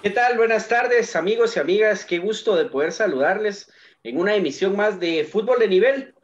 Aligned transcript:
¿Qué 0.00 0.10
tal? 0.10 0.36
Buenas 0.36 0.68
tardes, 0.68 1.16
amigos 1.16 1.56
y 1.56 1.58
amigas. 1.58 2.04
Qué 2.04 2.20
gusto 2.20 2.54
de 2.54 2.66
poder 2.66 2.92
saludarles 2.92 3.68
en 4.04 4.20
una 4.20 4.36
emisión 4.36 4.76
más 4.76 5.00
de 5.00 5.24
Fútbol 5.24 5.58
de 5.58 5.66
Nivel. 5.66 6.14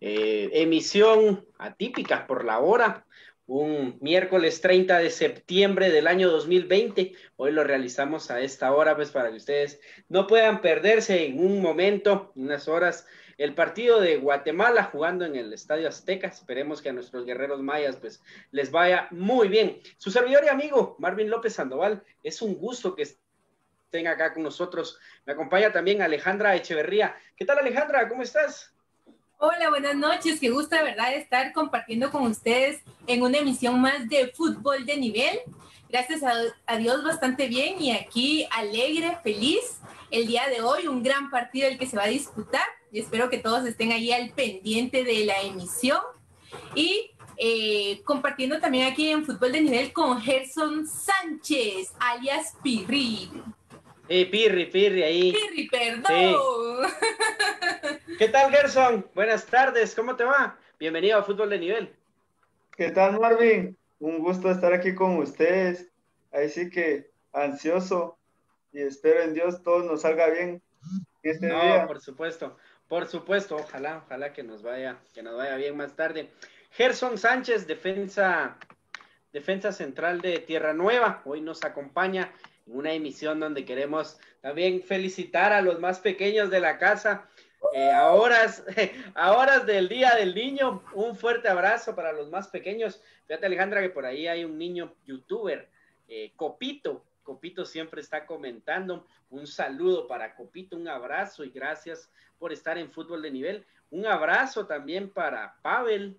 Eh, 0.00 0.48
emisión 0.52 1.44
atípica 1.58 2.28
por 2.28 2.44
la 2.44 2.60
hora, 2.60 3.04
un 3.46 3.98
miércoles 4.00 4.60
30 4.60 5.00
de 5.00 5.10
septiembre 5.10 5.90
del 5.90 6.06
año 6.06 6.30
2020. 6.30 7.14
Hoy 7.34 7.50
lo 7.50 7.64
realizamos 7.64 8.30
a 8.30 8.40
esta 8.40 8.72
hora, 8.72 8.94
pues 8.94 9.10
para 9.10 9.30
que 9.30 9.38
ustedes 9.38 9.80
no 10.08 10.28
puedan 10.28 10.60
perderse 10.60 11.26
en 11.26 11.40
un 11.40 11.60
momento, 11.60 12.30
unas 12.36 12.68
horas, 12.68 13.08
el 13.38 13.54
partido 13.54 14.00
de 14.00 14.16
Guatemala 14.16 14.84
jugando 14.84 15.24
en 15.24 15.36
el 15.36 15.52
Estadio 15.52 15.88
Azteca. 15.88 16.28
Esperemos 16.28 16.80
que 16.80 16.88
a 16.88 16.92
nuestros 16.92 17.26
guerreros 17.26 17.62
mayas 17.62 17.96
pues 17.96 18.22
les 18.50 18.70
vaya 18.70 19.08
muy 19.10 19.48
bien. 19.48 19.80
Su 19.98 20.10
servidor 20.10 20.44
y 20.44 20.48
amigo 20.48 20.96
Marvin 20.98 21.30
López 21.30 21.54
Sandoval, 21.54 22.02
es 22.22 22.40
un 22.42 22.54
gusto 22.54 22.94
que 22.94 23.02
estén 23.02 24.06
acá 24.06 24.32
con 24.32 24.42
nosotros. 24.42 24.98
Me 25.24 25.34
acompaña 25.34 25.72
también 25.72 26.02
Alejandra 26.02 26.56
Echeverría. 26.56 27.16
¿Qué 27.36 27.44
tal 27.44 27.58
Alejandra? 27.58 28.08
¿Cómo 28.08 28.22
estás? 28.22 28.72
Hola, 29.38 29.68
buenas 29.68 29.94
noches. 29.94 30.40
Qué 30.40 30.48
gusto 30.48 30.76
verdad 30.76 31.12
estar 31.14 31.52
compartiendo 31.52 32.10
con 32.10 32.22
ustedes 32.22 32.80
en 33.06 33.22
una 33.22 33.36
emisión 33.36 33.80
más 33.80 34.08
de 34.08 34.28
fútbol 34.28 34.86
de 34.86 34.96
nivel. 34.96 35.40
Gracias 35.88 36.22
a, 36.22 36.76
Dios 36.76 37.04
bastante 37.04 37.46
bien 37.48 37.80
y 37.80 37.92
aquí 37.92 38.46
alegre, 38.50 39.18
feliz. 39.22 39.80
El 40.10 40.26
día 40.26 40.48
de 40.48 40.60
hoy 40.60 40.86
un 40.86 41.02
gran 41.02 41.30
partido 41.30 41.68
el 41.68 41.78
que 41.78 41.86
se 41.86 41.96
va 41.96 42.04
a 42.04 42.08
disputar 42.08 42.64
y 42.90 43.00
espero 43.00 43.28
que 43.30 43.38
todos 43.38 43.64
estén 43.66 43.92
ahí 43.92 44.12
al 44.12 44.30
pendiente 44.30 45.04
de 45.04 45.24
la 45.24 45.40
emisión. 45.42 46.00
Y 46.74 47.10
eh, 47.36 48.00
compartiendo 48.04 48.58
también 48.60 48.90
aquí 48.90 49.10
en 49.10 49.24
Fútbol 49.24 49.52
de 49.52 49.60
Nivel 49.60 49.92
con 49.92 50.20
Gerson 50.20 50.86
Sánchez, 50.86 51.92
alias 51.98 52.54
Pirri. 52.62 53.30
Eh, 54.08 54.26
Pirri, 54.26 54.66
Pirri 54.66 55.02
ahí. 55.02 55.32
Pirri, 55.32 55.68
perdón. 55.68 56.90
¿Qué 58.18 58.28
tal, 58.28 58.50
Gerson? 58.50 59.06
Buenas 59.14 59.46
tardes, 59.46 59.94
¿cómo 59.94 60.16
te 60.16 60.24
va? 60.24 60.58
Bienvenido 60.78 61.18
a 61.18 61.22
Fútbol 61.22 61.50
de 61.50 61.58
Nivel. 61.58 61.94
¿Qué 62.76 62.90
tal, 62.90 63.18
Marvin? 63.20 63.76
Un 63.98 64.18
gusto 64.18 64.50
estar 64.50 64.72
aquí 64.72 64.94
con 64.94 65.18
ustedes. 65.18 65.90
Ahí 66.32 66.48
sí 66.48 66.70
que 66.70 67.10
ansioso 67.32 68.18
y 68.72 68.80
espero 68.80 69.22
en 69.22 69.34
Dios 69.34 69.62
todo 69.62 69.82
nos 69.84 70.02
salga 70.02 70.28
bien 70.28 70.62
este 71.22 71.48
no, 71.48 71.86
por 71.86 72.00
supuesto, 72.00 72.56
por 72.88 73.06
supuesto, 73.06 73.56
ojalá, 73.56 74.02
ojalá 74.04 74.32
que 74.32 74.42
nos 74.42 74.62
vaya, 74.62 74.98
que 75.12 75.22
nos 75.22 75.36
vaya 75.36 75.56
bien 75.56 75.76
más 75.76 75.96
tarde. 75.96 76.30
Gerson 76.70 77.18
Sánchez, 77.18 77.66
defensa, 77.66 78.56
defensa 79.32 79.72
central 79.72 80.20
de 80.20 80.38
Tierra 80.38 80.72
Nueva, 80.72 81.22
hoy 81.24 81.40
nos 81.40 81.64
acompaña 81.64 82.32
una 82.66 82.92
emisión 82.92 83.40
donde 83.40 83.64
queremos 83.64 84.18
también 84.40 84.82
felicitar 84.82 85.52
a 85.52 85.62
los 85.62 85.80
más 85.80 86.00
pequeños 86.00 86.50
de 86.50 86.60
la 86.60 86.78
casa. 86.78 87.28
Eh, 87.74 87.90
a, 89.14 89.32
horas, 89.32 89.66
del 89.66 89.88
Día 89.88 90.14
del 90.14 90.34
Niño, 90.34 90.82
un 90.94 91.16
fuerte 91.16 91.48
abrazo 91.48 91.94
para 91.94 92.12
los 92.12 92.28
más 92.30 92.48
pequeños. 92.48 93.00
Fíjate 93.26 93.46
Alejandra 93.46 93.80
que 93.80 93.90
por 93.90 94.06
ahí 94.06 94.26
hay 94.26 94.44
un 94.44 94.58
niño 94.58 94.94
youtuber, 95.04 95.68
eh, 96.08 96.32
Copito. 96.36 97.04
Copito 97.22 97.64
siempre 97.64 98.00
está 98.00 98.24
comentando. 98.24 99.06
Un 99.30 99.46
saludo 99.46 100.06
para 100.06 100.34
Copito, 100.34 100.76
un 100.76 100.88
abrazo 100.88 101.44
y 101.44 101.50
gracias 101.50 102.08
por 102.38 102.52
estar 102.52 102.78
en 102.78 102.90
fútbol 102.90 103.22
de 103.22 103.30
nivel. 103.30 103.66
Un 103.90 104.06
abrazo 104.06 104.66
también 104.66 105.10
para 105.10 105.56
Pavel, 105.62 106.18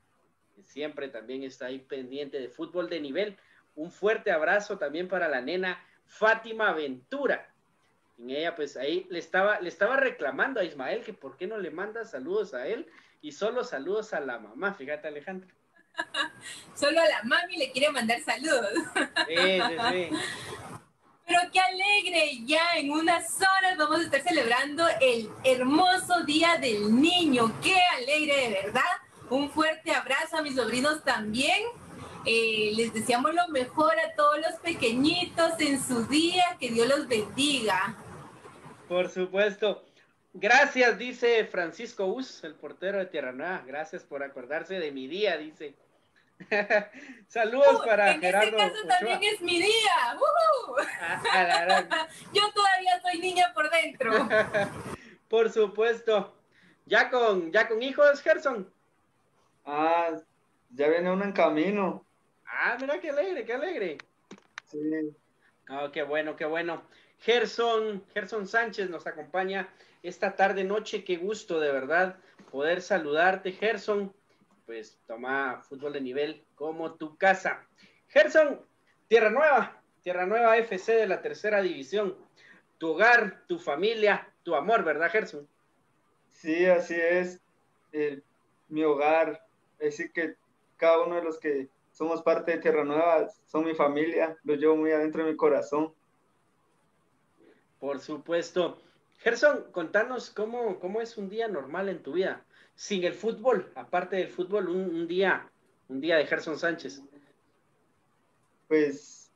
que 0.56 0.64
siempre 0.64 1.08
también 1.08 1.44
está 1.44 1.68
ahí 1.68 1.80
pendiente 1.80 2.40
de 2.40 2.50
fútbol 2.50 2.90
de 2.90 3.00
nivel. 3.00 3.38
Un 3.76 3.92
fuerte 3.92 4.32
abrazo 4.32 4.78
también 4.78 5.08
para 5.08 5.30
la 5.30 5.42
nena 5.42 5.82
Fátima 6.06 6.74
Ventura. 6.74 7.50
En 8.18 8.32
ella, 8.32 8.56
pues 8.56 8.78
ahí 8.78 9.06
le 9.10 9.20
estaba, 9.20 9.60
le 9.60 9.70
estaba 9.70 9.98
reclamando 9.98 10.60
a 10.60 10.64
Ismael 10.64 11.04
que 11.04 11.14
por 11.14 11.38
qué 11.38 11.48
no 11.48 11.58
le 11.58 11.70
manda 11.70 12.04
saludos 12.04 12.54
a 12.54 12.68
él 12.68 12.88
y 13.22 13.32
solo 13.32 13.64
saludos 13.64 14.14
a 14.14 14.20
la 14.20 14.40
mamá. 14.40 14.74
Fíjate, 14.74 15.08
Alejandro. 15.08 15.48
solo 16.76 17.00
a 17.00 17.06
la 17.06 17.24
mami 17.24 17.58
le 17.58 17.72
quiere 17.72 17.92
mandar 17.92 18.20
saludos. 18.22 18.72
sí, 19.28 19.36
sí, 19.36 19.78
sí. 19.92 20.10
Pero 21.28 21.40
qué 21.52 21.60
alegre, 21.60 22.46
ya 22.46 22.78
en 22.78 22.90
unas 22.90 23.36
horas 23.36 23.78
vamos 23.78 24.00
a 24.00 24.04
estar 24.04 24.22
celebrando 24.22 24.88
el 25.02 25.30
hermoso 25.44 26.24
Día 26.24 26.58
del 26.58 26.96
Niño. 27.02 27.54
Qué 27.62 27.78
alegre 27.98 28.48
de 28.48 28.62
verdad. 28.64 28.82
Un 29.30 29.50
fuerte 29.50 29.94
abrazo 29.94 30.38
a 30.38 30.42
mis 30.42 30.56
sobrinos 30.56 31.04
también 31.04 31.66
eh, 32.30 32.74
les 32.76 32.94
deseamos 32.94 33.34
lo 33.34 33.48
mejor 33.48 33.94
a 33.98 34.14
todos 34.14 34.38
los 34.40 34.60
pequeñitos 34.60 35.54
en 35.60 35.82
su 35.82 36.06
día, 36.08 36.58
que 36.60 36.70
Dios 36.70 36.86
los 36.86 37.08
bendiga. 37.08 37.96
Por 38.88 39.10
supuesto. 39.10 39.84
Gracias, 40.34 40.98
dice 40.98 41.46
Francisco 41.46 42.06
Us, 42.06 42.44
el 42.44 42.56
portero 42.56 43.00
de 43.00 43.08
Tierra 43.08 43.32
Nueva. 43.32 43.64
Gracias 43.66 44.04
por 44.04 44.24
acordarse 44.24 44.80
de 44.80 44.92
mi 44.92 45.08
día, 45.08 45.38
dice. 45.38 45.76
Saludos 47.28 47.82
para 47.84 48.14
en 48.14 48.22
Gerardo. 48.22 48.48
En 48.48 48.60
este 48.60 48.74
caso 48.74 48.88
también 48.88 49.34
es 49.34 49.42
mi 49.42 49.60
día. 49.60 49.92
Ah, 51.32 52.08
Yo 52.34 52.44
todavía 52.54 53.02
soy 53.02 53.20
niña 53.20 53.52
por 53.54 53.70
dentro. 53.70 54.12
por 55.28 55.50
supuesto. 55.52 56.36
¿Ya 56.86 57.10
con, 57.10 57.52
ya 57.52 57.68
con 57.68 57.82
hijos, 57.82 58.22
Gerson? 58.22 58.72
Ah, 59.66 60.16
ya 60.70 60.88
viene 60.88 61.12
uno 61.12 61.26
en 61.26 61.34
camino. 61.34 62.06
Ah, 62.46 62.78
mira 62.80 63.00
qué 63.02 63.10
alegre, 63.10 63.44
qué 63.44 63.54
alegre. 63.54 63.98
Sí. 64.66 64.80
Oh, 65.70 65.92
qué 65.92 66.04
bueno, 66.04 66.36
qué 66.36 66.46
bueno. 66.46 66.84
Gerson, 67.20 68.04
Gerson 68.14 68.48
Sánchez 68.48 68.90
nos 68.90 69.08
acompaña 69.08 69.70
esta 70.04 70.36
tarde 70.36 70.64
noche. 70.64 71.04
Qué 71.04 71.18
gusto 71.18 71.60
de 71.60 71.72
verdad 71.72 72.18
poder 72.52 72.82
saludarte, 72.82 73.52
Gerson. 73.52 74.14
Pues 74.66 75.00
toma 75.08 75.62
fútbol 75.68 75.94
de 75.94 76.02
nivel 76.02 76.44
como 76.56 76.96
tu 76.96 77.18
casa. 77.18 77.66
Gerson, 78.10 78.62
Tierra 79.08 79.30
Nueva, 79.30 79.82
Tierra 80.02 80.26
Nueva 80.26 80.58
FC 80.58 80.94
de 80.94 81.08
la 81.08 81.22
tercera 81.22 81.62
división. 81.62 82.16
Tu 82.78 82.90
hogar, 82.90 83.44
tu 83.48 83.60
familia, 83.60 84.32
tu 84.44 84.56
amor, 84.56 84.84
¿verdad, 84.84 85.10
Gerson? 85.10 85.48
Sí, 86.30 86.66
así 86.66 86.96
es. 86.96 87.42
mi 88.70 88.84
hogar. 88.84 89.44
Así 89.86 90.12
que 90.12 90.36
cada 90.78 91.04
uno 91.04 91.16
de 91.16 91.24
los 91.24 91.40
que 91.40 91.70
somos 91.92 92.22
parte 92.22 92.52
de 92.52 92.58
Tierra 92.60 92.84
Nueva, 92.84 93.28
son 93.48 93.66
mi 93.66 93.74
familia, 93.74 94.38
los 94.44 94.60
llevo 94.60 94.76
muy 94.76 94.92
adentro 94.92 95.26
de 95.26 95.32
mi 95.32 95.38
corazón. 95.38 95.94
Por 97.80 98.00
supuesto. 98.00 98.82
Gerson, 99.20 99.72
contanos 99.72 100.30
cómo, 100.30 100.80
cómo 100.80 101.02
es 101.02 101.18
un 101.18 101.30
día 101.30 101.48
normal 101.48 101.90
en 101.90 102.04
tu 102.04 102.14
vida, 102.14 102.46
sin 102.76 103.04
el 103.04 103.14
fútbol, 103.14 103.72
aparte 103.76 104.16
del 104.16 104.30
fútbol, 104.30 104.70
un, 104.70 105.08
día, 105.08 105.52
un 105.90 106.00
día 106.02 106.18
de 106.18 106.28
Gerson 106.28 106.58
Sánchez. 106.58 107.02
Pues 108.68 109.32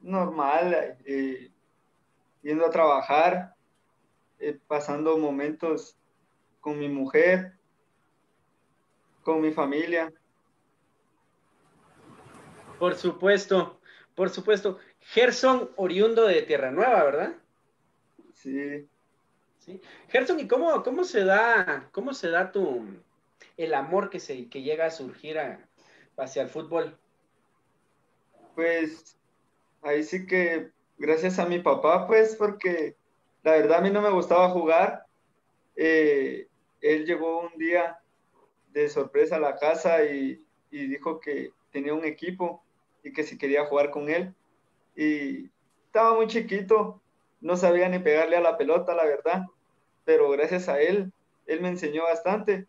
normal, 0.00 0.96
eh, 1.04 1.50
yendo 2.42 2.66
a 2.66 2.70
trabajar, 2.70 3.54
eh, 4.38 4.58
pasando 4.66 5.18
momentos 5.18 5.96
con 6.60 6.78
mi 6.78 6.88
mujer, 6.88 7.54
con 9.22 9.40
mi 9.40 9.52
familia. 9.52 10.12
Por 12.78 12.94
supuesto, 12.94 13.80
por 14.14 14.30
supuesto. 14.30 14.78
Gerson, 15.00 15.70
oriundo 15.76 16.26
de 16.26 16.42
Tierra 16.42 16.70
Nueva, 16.70 17.02
¿verdad? 17.04 17.34
Sí. 18.44 18.86
Sí. 19.58 19.80
Gerson, 20.08 20.38
¿y 20.38 20.46
cómo, 20.46 20.82
cómo 20.82 21.04
se 21.04 21.24
da, 21.24 21.88
cómo 21.92 22.12
se 22.12 22.28
da 22.28 22.52
tu 22.52 22.84
el 23.56 23.72
amor 23.72 24.10
que 24.10 24.20
se 24.20 24.50
que 24.50 24.60
llega 24.60 24.84
a 24.84 24.90
surgir 24.90 25.38
hacia 26.18 26.42
el 26.42 26.48
fútbol? 26.48 26.98
Pues 28.54 29.16
ahí 29.80 30.02
sí 30.02 30.26
que 30.26 30.70
gracias 30.98 31.38
a 31.38 31.46
mi 31.46 31.58
papá, 31.58 32.06
pues, 32.06 32.36
porque 32.36 32.96
la 33.42 33.52
verdad 33.52 33.78
a 33.78 33.80
mí 33.80 33.90
no 33.90 34.02
me 34.02 34.10
gustaba 34.10 34.50
jugar. 34.50 35.06
Eh, 35.74 36.46
él 36.82 37.06
llegó 37.06 37.40
un 37.40 37.58
día 37.58 37.98
de 38.72 38.90
sorpresa 38.90 39.36
a 39.36 39.40
la 39.40 39.56
casa 39.56 40.04
y, 40.04 40.44
y 40.70 40.86
dijo 40.86 41.18
que 41.18 41.50
tenía 41.72 41.94
un 41.94 42.04
equipo 42.04 42.62
y 43.02 43.10
que 43.10 43.22
si 43.22 43.38
quería 43.38 43.64
jugar 43.64 43.90
con 43.90 44.10
él. 44.10 44.34
Y 44.94 45.50
estaba 45.86 46.14
muy 46.14 46.26
chiquito, 46.26 47.00
no 47.44 47.58
sabía 47.58 47.90
ni 47.90 47.98
pegarle 47.98 48.36
a 48.36 48.40
la 48.40 48.56
pelota, 48.56 48.94
la 48.94 49.04
verdad, 49.04 49.42
pero 50.06 50.30
gracias 50.30 50.66
a 50.70 50.80
él, 50.80 51.12
él 51.46 51.60
me 51.60 51.68
enseñó 51.68 52.04
bastante 52.04 52.66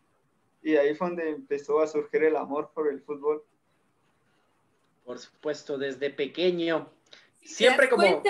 y 0.62 0.76
ahí 0.76 0.94
fue 0.94 1.08
donde 1.08 1.30
empezó 1.30 1.80
a 1.80 1.86
surgir 1.86 2.24
el 2.24 2.36
amor 2.36 2.70
por 2.74 2.86
el 2.88 3.00
fútbol. 3.00 3.42
Por 5.06 5.18
supuesto, 5.18 5.78
desde 5.78 6.10
pequeño. 6.10 6.90
Siempre 7.42 7.88
como... 7.88 8.22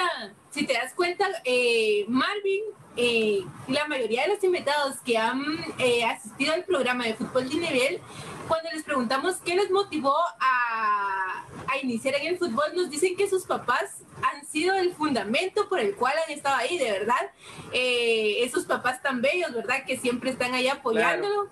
si 0.51 0.67
te 0.67 0.75
das 0.75 0.95
cuenta, 0.95 1.27
eh, 1.45 2.05
Marvin, 2.07 2.63
eh, 2.97 3.41
la 3.67 3.89
mayoría 3.89 4.23
de 4.23 4.29
los 4.29 4.45
invitados 4.45 5.01
que 5.01 5.19
han 5.19 5.43
eh, 5.81 6.05
asistido 6.05 6.53
al 6.53 6.65
programa 6.65 7.07
de 7.07 7.15
fútbol 7.15 7.49
de 7.49 7.57
nivel, 7.57 8.01
cuando 8.47 8.71
les 8.73 8.83
preguntamos 8.83 9.37
qué 9.45 9.55
les 9.55 9.71
motivó 9.71 10.17
a 10.41 11.27
a 11.69 11.79
iniciar 11.79 12.15
en 12.15 12.27
el 12.27 12.39
fútbol 12.39 12.75
nos 12.75 12.91
dicen 12.91 13.17
que 13.17 13.29
sus 13.29 13.45
papás 13.45 14.03
han 14.23 14.47
sido 14.47 14.75
el 14.75 14.95
fundamento 14.95 15.69
por 15.69 15.81
el 15.81 15.95
cual 15.95 16.15
han 16.27 16.33
estado 16.33 16.57
ahí, 16.57 16.79
de 16.79 16.91
verdad. 16.91 17.31
Eh, 17.73 18.39
esos 18.41 18.65
papás 18.65 19.03
tan 19.03 19.21
bellos, 19.21 19.53
¿verdad? 19.53 19.85
Que 19.87 19.97
siempre 19.97 20.31
están 20.31 20.55
ahí 20.55 20.69
apoyándolo. 20.69 21.49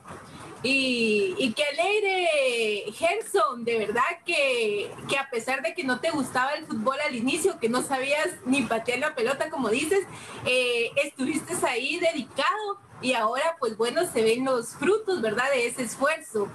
Y, 0.63 1.35
y, 1.37 1.53
qué 1.53 1.63
alegre, 1.63 2.91
Gerson, 2.95 3.67
de 3.67 3.81
verdad 3.81 4.03
que, 4.25 4.91
que, 5.11 5.19
a 5.19 5.29
pesar 5.29 5.61
de 5.61 5.75
que 5.75 5.85
no 5.85 6.01
te 6.01 6.11
gustaba 6.11 6.55
el 6.55 6.65
fútbol 6.65 6.97
al 7.07 7.15
inicio, 7.15 7.61
que 7.61 7.69
no 7.69 7.83
sabías 7.83 8.29
ni 8.47 8.63
patear 8.63 8.99
la 9.01 9.15
pelota, 9.15 9.51
como 9.51 9.69
dices, 9.69 10.07
eh, 10.47 10.91
estuviste 11.05 11.53
ahí 11.67 11.99
dedicado 11.99 12.79
y 13.05 13.15
ahora, 13.15 13.57
pues 13.61 13.77
bueno, 13.77 14.05
se 14.07 14.23
ven 14.23 14.45
los 14.45 14.75
frutos, 14.75 15.23
¿verdad?, 15.23 15.51
de 15.53 15.67
ese 15.67 15.83
esfuerzo. 15.83 16.49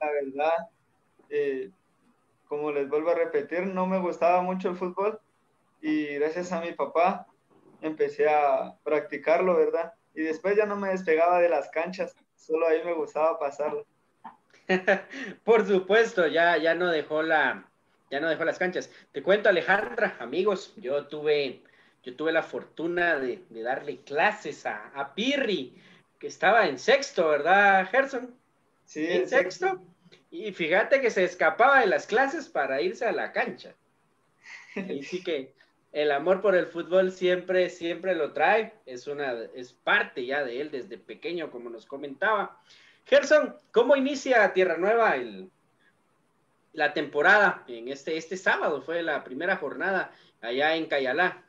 La 0.00 0.10
verdad, 0.12 0.68
eh, 1.28 1.70
como 2.48 2.72
les 2.72 2.88
vuelvo 2.88 3.10
a 3.10 3.14
repetir, 3.14 3.66
no 3.66 3.86
me 3.86 3.98
gustaba 3.98 4.40
mucho 4.40 4.70
el 4.70 4.76
fútbol 4.76 5.20
y 5.82 6.06
gracias 6.14 6.52
a 6.52 6.60
mi 6.60 6.72
papá 6.72 7.26
empecé 7.82 8.28
a 8.28 8.74
practicarlo, 8.82 9.56
¿verdad? 9.56 9.92
y 10.14 10.22
después 10.22 10.56
ya 10.56 10.66
no 10.66 10.76
me 10.76 10.90
despegaba 10.90 11.40
de 11.40 11.48
las 11.48 11.68
canchas, 11.70 12.14
solo 12.36 12.66
ahí 12.66 12.82
me 12.84 12.92
gustaba 12.92 13.38
pasarlo. 13.38 13.86
Por 15.44 15.66
supuesto, 15.66 16.26
ya, 16.26 16.56
ya 16.58 16.74
no 16.74 16.88
dejó 16.88 17.22
la, 17.22 17.68
ya 18.10 18.20
no 18.20 18.28
dejó 18.28 18.44
las 18.44 18.58
canchas. 18.58 18.90
Te 19.12 19.22
cuento, 19.22 19.48
Alejandra, 19.48 20.16
amigos, 20.20 20.74
yo 20.76 21.06
tuve, 21.06 21.62
yo 22.02 22.16
tuve 22.16 22.32
la 22.32 22.42
fortuna 22.42 23.18
de, 23.18 23.42
darle 23.50 23.98
clases 23.98 24.66
a, 24.66 24.88
a, 24.94 25.14
Pirri, 25.14 25.74
que 26.18 26.26
estaba 26.26 26.66
en 26.66 26.78
sexto, 26.78 27.28
¿verdad, 27.28 27.86
Gerson? 27.90 28.34
Sí, 28.84 29.06
en 29.06 29.28
sexto. 29.28 29.80
Y 30.30 30.52
fíjate 30.52 31.00
que 31.00 31.10
se 31.10 31.24
escapaba 31.24 31.80
de 31.80 31.86
las 31.86 32.06
clases 32.06 32.48
para 32.48 32.80
irse 32.80 33.04
a 33.04 33.12
la 33.12 33.32
cancha. 33.32 33.74
Y 34.76 35.02
sí 35.02 35.22
que 35.22 35.52
el 35.92 36.12
amor 36.12 36.40
por 36.40 36.54
el 36.54 36.66
fútbol 36.66 37.10
siempre, 37.10 37.68
siempre 37.68 38.14
lo 38.14 38.32
trae, 38.32 38.74
es 38.86 39.06
una, 39.06 39.32
es 39.54 39.72
parte 39.72 40.24
ya 40.24 40.44
de 40.44 40.60
él 40.60 40.70
desde 40.70 40.98
pequeño, 40.98 41.50
como 41.50 41.68
nos 41.68 41.86
comentaba. 41.86 42.60
Gerson, 43.06 43.56
¿cómo 43.72 43.96
inicia 43.96 44.52
Tierra 44.52 44.76
Nueva 44.76 45.16
el, 45.16 45.50
la 46.72 46.92
temporada? 46.92 47.64
En 47.66 47.88
este, 47.88 48.16
este 48.16 48.36
sábado 48.36 48.82
fue 48.82 49.02
la 49.02 49.24
primera 49.24 49.56
jornada 49.56 50.12
allá 50.40 50.76
en 50.76 50.86
Cayalá. 50.86 51.44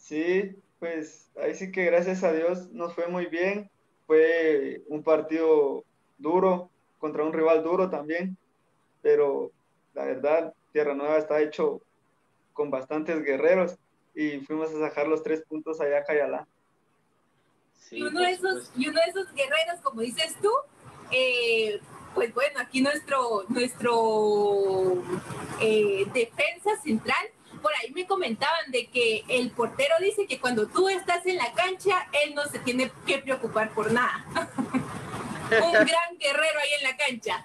Sí, 0.00 0.56
pues 0.78 1.30
ahí 1.40 1.54
sí 1.54 1.70
que 1.70 1.84
gracias 1.84 2.24
a 2.24 2.32
Dios 2.32 2.70
nos 2.72 2.94
fue 2.94 3.06
muy 3.06 3.26
bien. 3.26 3.70
Fue 4.06 4.82
un 4.88 5.04
partido 5.04 5.84
duro 6.18 6.70
contra 6.98 7.22
un 7.22 7.32
rival 7.32 7.62
duro 7.62 7.88
también, 7.88 8.36
pero 9.02 9.52
la 9.94 10.04
verdad 10.04 10.54
Tierra 10.72 10.94
Nueva 10.94 11.18
está 11.18 11.40
hecho 11.40 11.80
con 12.52 12.70
bastantes 12.70 13.22
guerreros 13.22 13.76
y 14.14 14.40
fuimos 14.40 14.70
a 14.74 14.80
sacar 14.80 15.06
los 15.06 15.22
tres 15.22 15.42
puntos 15.42 15.80
allá 15.80 15.98
a 15.98 16.04
Cayalá. 16.04 16.46
y, 17.90 18.02
uno 18.02 18.20
de 18.20 18.30
esos, 18.32 18.72
y 18.76 18.88
uno 18.88 19.00
de 19.04 19.10
esos 19.10 19.32
guerreros, 19.32 19.80
como 19.82 20.00
dices 20.00 20.36
tú, 20.42 20.50
eh, 21.12 21.80
pues 22.14 22.34
bueno, 22.34 22.60
aquí 22.60 22.80
nuestro, 22.80 23.44
nuestro 23.48 25.02
eh, 25.60 26.06
defensa 26.12 26.76
central, 26.82 27.30
por 27.60 27.72
ahí 27.74 27.92
me 27.92 28.06
comentaban 28.06 28.70
de 28.70 28.86
que 28.86 29.24
el 29.28 29.50
portero 29.50 29.94
dice 30.00 30.26
que 30.26 30.40
cuando 30.40 30.66
tú 30.66 30.88
estás 30.88 31.24
en 31.26 31.36
la 31.36 31.52
cancha, 31.52 32.08
él 32.24 32.34
no 32.34 32.44
se 32.46 32.58
tiene 32.60 32.90
que 33.06 33.18
preocupar 33.18 33.70
por 33.70 33.92
nada. 33.92 34.24
Un 35.50 35.72
gran 35.72 36.18
guerrero 36.18 36.60
ahí 36.60 36.70
en 36.78 36.82
la 36.84 36.96
cancha. 36.96 37.44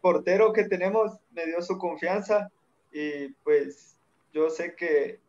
portero 0.00 0.52
que 0.52 0.64
tenemos 0.64 1.18
me 1.32 1.46
dio 1.46 1.62
su 1.62 1.78
confianza 1.78 2.50
y 2.92 3.28
pues 3.44 3.96
yo 4.32 4.50
sé 4.50 4.74
que 4.74 5.20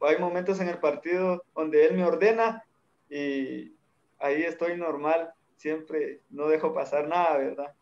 hay 0.00 0.18
momentos 0.18 0.60
en 0.60 0.68
el 0.68 0.78
partido 0.78 1.44
donde 1.54 1.86
él 1.86 1.94
me 1.94 2.04
ordena 2.04 2.64
y 3.08 3.72
ahí 4.18 4.42
estoy 4.42 4.76
normal, 4.76 5.32
siempre 5.56 6.20
no 6.30 6.48
dejo 6.48 6.74
pasar 6.74 7.06
nada, 7.06 7.38
¿verdad? 7.38 7.74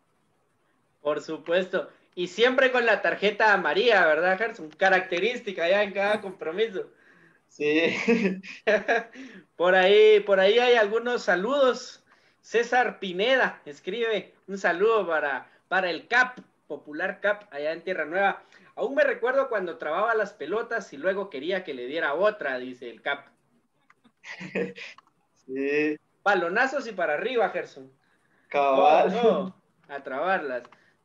Por 1.00 1.20
supuesto. 1.20 1.88
Y 2.14 2.28
siempre 2.28 2.70
con 2.72 2.84
la 2.84 3.02
tarjeta 3.02 3.52
amarilla, 3.52 4.06
¿verdad, 4.06 4.38
Gerson? 4.38 4.68
Característica 4.70 5.68
ya 5.68 5.82
en 5.82 5.92
cada 5.92 6.20
compromiso. 6.20 6.90
Sí. 7.48 7.96
por 9.56 9.74
ahí, 9.74 10.20
por 10.20 10.40
ahí 10.40 10.58
hay 10.58 10.74
algunos 10.74 11.22
saludos. 11.22 12.04
César 12.40 12.98
Pineda 12.98 13.62
escribe 13.64 14.34
un 14.48 14.58
saludo 14.58 15.06
para 15.06 15.48
para 15.72 15.88
el 15.88 16.06
CAP, 16.06 16.38
Popular 16.66 17.18
CAP, 17.20 17.50
allá 17.50 17.72
en 17.72 17.80
Tierra 17.82 18.04
Nueva. 18.04 18.42
Aún 18.76 18.94
me 18.94 19.04
recuerdo 19.04 19.48
cuando 19.48 19.78
trababa 19.78 20.14
las 20.14 20.34
pelotas 20.34 20.92
y 20.92 20.98
luego 20.98 21.30
quería 21.30 21.64
que 21.64 21.72
le 21.72 21.86
diera 21.86 22.12
otra, 22.12 22.58
dice 22.58 22.90
el 22.90 23.00
CAP. 23.00 23.26
Sí. 25.46 25.98
Balonazos 26.22 26.86
y 26.86 26.92
para 26.92 27.14
arriba, 27.14 27.48
Gerson. 27.48 27.90
Cabal. 28.48 29.54
a 29.88 30.02
trabarlas. 30.02 30.62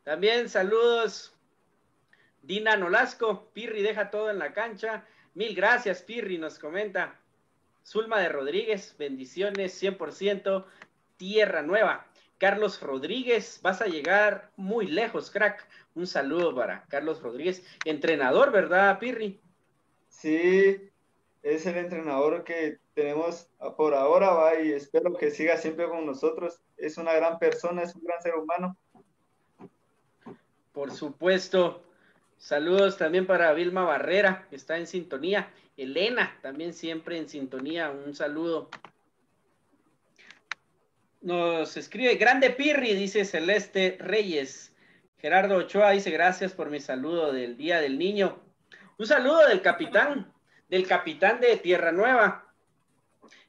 También 0.07 0.47
saludos. 0.47 1.35
Dina 2.41 2.77
Nolasco, 2.77 3.49
Pirri 3.51 3.81
deja 3.81 4.09
todo 4.09 4.31
en 4.31 4.39
la 4.39 4.53
cancha. 4.53 5.03
Mil 5.33 5.53
gracias, 5.53 6.01
Pirri, 6.01 6.37
nos 6.37 6.59
comenta. 6.59 7.19
Zulma 7.85 8.21
de 8.21 8.29
Rodríguez, 8.29 8.95
bendiciones, 8.97 9.83
100%. 9.83 10.63
Tierra 11.17 11.61
Nueva. 11.61 12.07
Carlos 12.37 12.81
Rodríguez, 12.81 13.59
vas 13.61 13.81
a 13.81 13.87
llegar 13.87 14.49
muy 14.55 14.87
lejos, 14.87 15.29
crack. 15.29 15.67
Un 15.93 16.07
saludo 16.07 16.55
para 16.55 16.85
Carlos 16.85 17.21
Rodríguez, 17.21 17.65
entrenador, 17.83 18.53
¿verdad, 18.53 18.99
Pirri? 18.99 19.41
Sí, 20.07 20.89
es 21.43 21.65
el 21.65 21.75
entrenador 21.75 22.45
que 22.45 22.79
tenemos 22.93 23.49
por 23.75 23.93
ahora, 23.93 24.29
va, 24.29 24.57
y 24.57 24.71
espero 24.71 25.13
que 25.15 25.31
siga 25.31 25.57
siempre 25.57 25.89
con 25.89 26.05
nosotros. 26.05 26.61
Es 26.77 26.97
una 26.97 27.11
gran 27.11 27.39
persona, 27.39 27.83
es 27.83 27.93
un 27.93 28.05
gran 28.05 28.21
ser 28.21 28.35
humano. 28.35 28.77
Por 30.77 30.91
supuesto. 30.91 31.83
Saludos 32.37 32.97
también 32.97 33.25
para 33.25 33.51
Vilma 33.53 33.83
Barrera, 33.83 34.45
que 34.47 34.55
está 34.55 34.77
en 34.77 34.85
sintonía. 34.85 35.51
Elena, 35.75 36.37
también 36.43 36.71
siempre 36.71 37.17
en 37.17 37.27
sintonía. 37.27 37.89
Un 37.89 38.13
saludo. 38.13 38.69
Nos 41.21 41.75
escribe 41.77 42.13
Grande 42.17 42.51
Pirri, 42.51 42.93
dice 42.93 43.25
Celeste 43.25 43.97
Reyes. 43.99 44.71
Gerardo 45.17 45.55
Ochoa 45.55 45.89
dice 45.89 46.11
gracias 46.11 46.53
por 46.53 46.69
mi 46.69 46.79
saludo 46.79 47.33
del 47.33 47.57
Día 47.57 47.81
del 47.81 47.97
Niño. 47.97 48.37
Un 48.99 49.07
saludo 49.07 49.47
del 49.47 49.63
capitán, 49.63 50.31
del 50.69 50.85
capitán 50.85 51.39
de 51.41 51.57
Tierra 51.57 51.91
Nueva. 51.91 52.53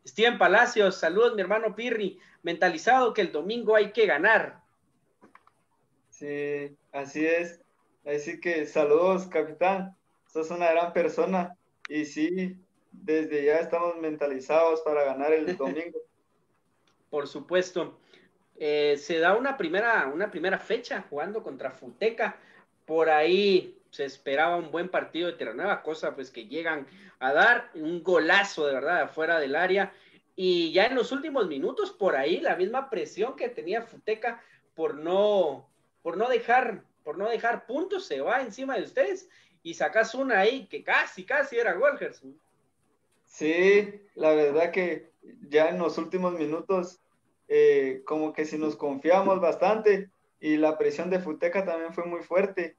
Steven 0.07 0.39
Palacios, 0.39 0.97
saludos 0.97 1.35
mi 1.35 1.43
hermano 1.43 1.77
Pirri, 1.77 2.19
mentalizado 2.43 3.13
que 3.13 3.21
el 3.21 3.33
domingo 3.33 3.77
hay 3.77 3.93
que 3.93 4.07
ganar. 4.07 4.63
Sí, 6.09 6.77
así 6.99 7.27
es. 7.27 7.61
Así 8.05 8.41
que 8.41 8.67
saludos, 8.67 9.27
capitán. 9.27 9.97
Sos 10.27 10.51
una 10.51 10.71
gran 10.71 10.93
persona 10.93 11.57
y 11.89 12.05
sí, 12.05 12.57
desde 12.93 13.47
ya 13.47 13.59
estamos 13.61 13.97
mentalizados 13.97 14.81
para 14.83 15.05
ganar 15.05 15.33
el 15.33 15.57
domingo. 15.57 15.99
Por 17.11 17.27
supuesto. 17.27 17.99
Eh, 18.57 18.97
se 18.99 19.19
da 19.19 19.37
una 19.37 19.57
primera, 19.57 20.11
una 20.13 20.31
primera 20.31 20.59
fecha 20.59 21.05
jugando 21.09 21.43
contra 21.43 21.71
Futeca. 21.71 22.37
Por 22.85 23.09
ahí 23.09 23.79
se 23.91 24.05
esperaba 24.05 24.57
un 24.57 24.71
buen 24.71 24.89
partido 24.89 25.29
de 25.29 25.35
Tierra 25.35 25.55
Nueva, 25.55 25.83
cosa 25.83 26.15
pues 26.15 26.31
que 26.31 26.47
llegan 26.47 26.87
a 27.21 27.33
dar 27.33 27.71
un 27.75 28.03
golazo 28.03 28.67
de 28.67 28.75
verdad 28.75 29.03
afuera 29.03 29.39
del 29.39 29.57
área. 29.57 29.93
Y 30.35 30.73
ya 30.73 30.87
en 30.87 30.95
los 30.95 31.13
últimos 31.13 31.49
minutos, 31.49 31.91
por 31.91 32.17
ahí, 32.17 32.41
la 32.41 32.57
misma 32.57 32.91
presión 32.91 33.35
que 33.35 33.49
tenía 33.49 33.83
Futeca 33.83 34.43
por 34.75 34.95
no, 34.95 35.69
por 36.03 36.17
no 36.17 36.29
dejar, 36.29 36.85
por 37.09 37.17
no 37.17 37.31
dejar 37.31 37.65
puntos, 37.65 38.05
se 38.05 38.21
va 38.21 38.43
encima 38.43 38.77
de 38.77 38.83
ustedes 38.83 39.31
y 39.63 39.73
sacas 39.73 40.15
una 40.15 40.41
ahí 40.41 40.69
que 40.69 40.85
casi, 40.85 41.25
casi 41.25 41.57
era 41.57 41.73
gol, 41.73 41.99
Sí, 43.25 44.03
la 44.15 44.35
verdad 44.35 44.71
que 44.73 45.11
ya 45.49 45.71
en 45.71 45.79
los 45.79 45.97
últimos 45.97 46.35
minutos, 46.35 47.01
eh, 47.49 48.03
como 48.05 48.35
que 48.35 48.45
si 48.45 48.59
nos 48.59 48.77
confiamos 48.77 49.41
bastante 49.41 50.11
y 50.39 50.59
la 50.59 50.77
presión 50.77 51.09
de 51.09 51.19
Futeca 51.19 51.65
también 51.65 51.95
fue 51.95 52.05
muy 52.05 52.21
fuerte. 52.21 52.77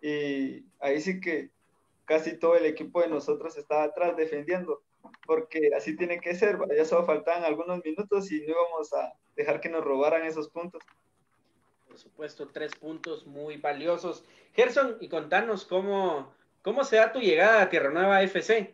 Y 0.00 0.64
ahí 0.78 1.00
sí 1.00 1.18
que 1.18 1.50
casi 2.04 2.38
todo 2.38 2.54
el 2.54 2.64
equipo 2.64 3.00
de 3.00 3.08
nosotros 3.08 3.58
estaba 3.58 3.82
atrás 3.82 4.16
defendiendo, 4.16 4.84
porque 5.26 5.70
así 5.76 5.96
tiene 5.96 6.20
que 6.20 6.36
ser. 6.36 6.60
Ya 6.76 6.84
solo 6.84 7.04
faltaban 7.04 7.42
algunos 7.42 7.84
minutos 7.84 8.30
y 8.30 8.38
no 8.42 8.52
íbamos 8.52 8.92
a 8.94 9.14
dejar 9.34 9.60
que 9.60 9.68
nos 9.68 9.84
robaran 9.84 10.24
esos 10.24 10.48
puntos. 10.48 10.80
Por 11.98 12.04
supuesto, 12.04 12.46
tres 12.46 12.76
puntos 12.76 13.26
muy 13.26 13.56
valiosos. 13.56 14.22
Gerson, 14.54 14.98
y 15.00 15.08
contanos 15.08 15.64
cómo, 15.64 16.32
cómo 16.62 16.84
se 16.84 16.94
da 16.94 17.10
tu 17.10 17.18
llegada 17.18 17.60
a 17.60 17.68
Tierra 17.70 17.90
Nueva 17.90 18.22
FC. 18.22 18.72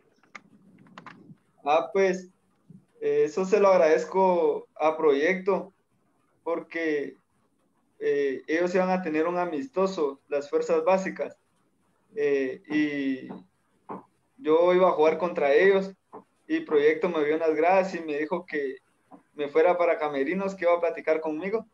Ah, 1.63 1.89
pues 1.91 2.29
eso 3.01 3.43
se 3.45 3.59
lo 3.59 3.69
agradezco 3.69 4.67
a 4.75 4.95
Proyecto, 4.95 5.73
porque 6.43 7.15
eh, 7.97 8.43
ellos 8.45 8.75
iban 8.75 8.91
a 8.91 9.01
tener 9.01 9.25
un 9.25 9.39
amistoso, 9.39 10.21
las 10.27 10.47
fuerzas 10.47 10.83
básicas, 10.85 11.35
eh, 12.15 12.61
y 12.69 13.27
yo 14.37 14.71
iba 14.71 14.89
a 14.89 14.93
jugar 14.93 15.17
contra 15.17 15.51
ellos 15.51 15.91
y 16.47 16.59
Proyecto 16.59 17.09
me 17.09 17.23
vio 17.23 17.37
unas 17.37 17.55
gradas 17.55 17.95
y 17.95 18.01
me 18.01 18.19
dijo 18.19 18.45
que 18.45 18.77
me 19.33 19.47
fuera 19.47 19.79
para 19.79 19.97
Camerinos, 19.97 20.53
que 20.53 20.65
iba 20.65 20.75
a 20.75 20.79
platicar 20.79 21.21
conmigo 21.21 21.65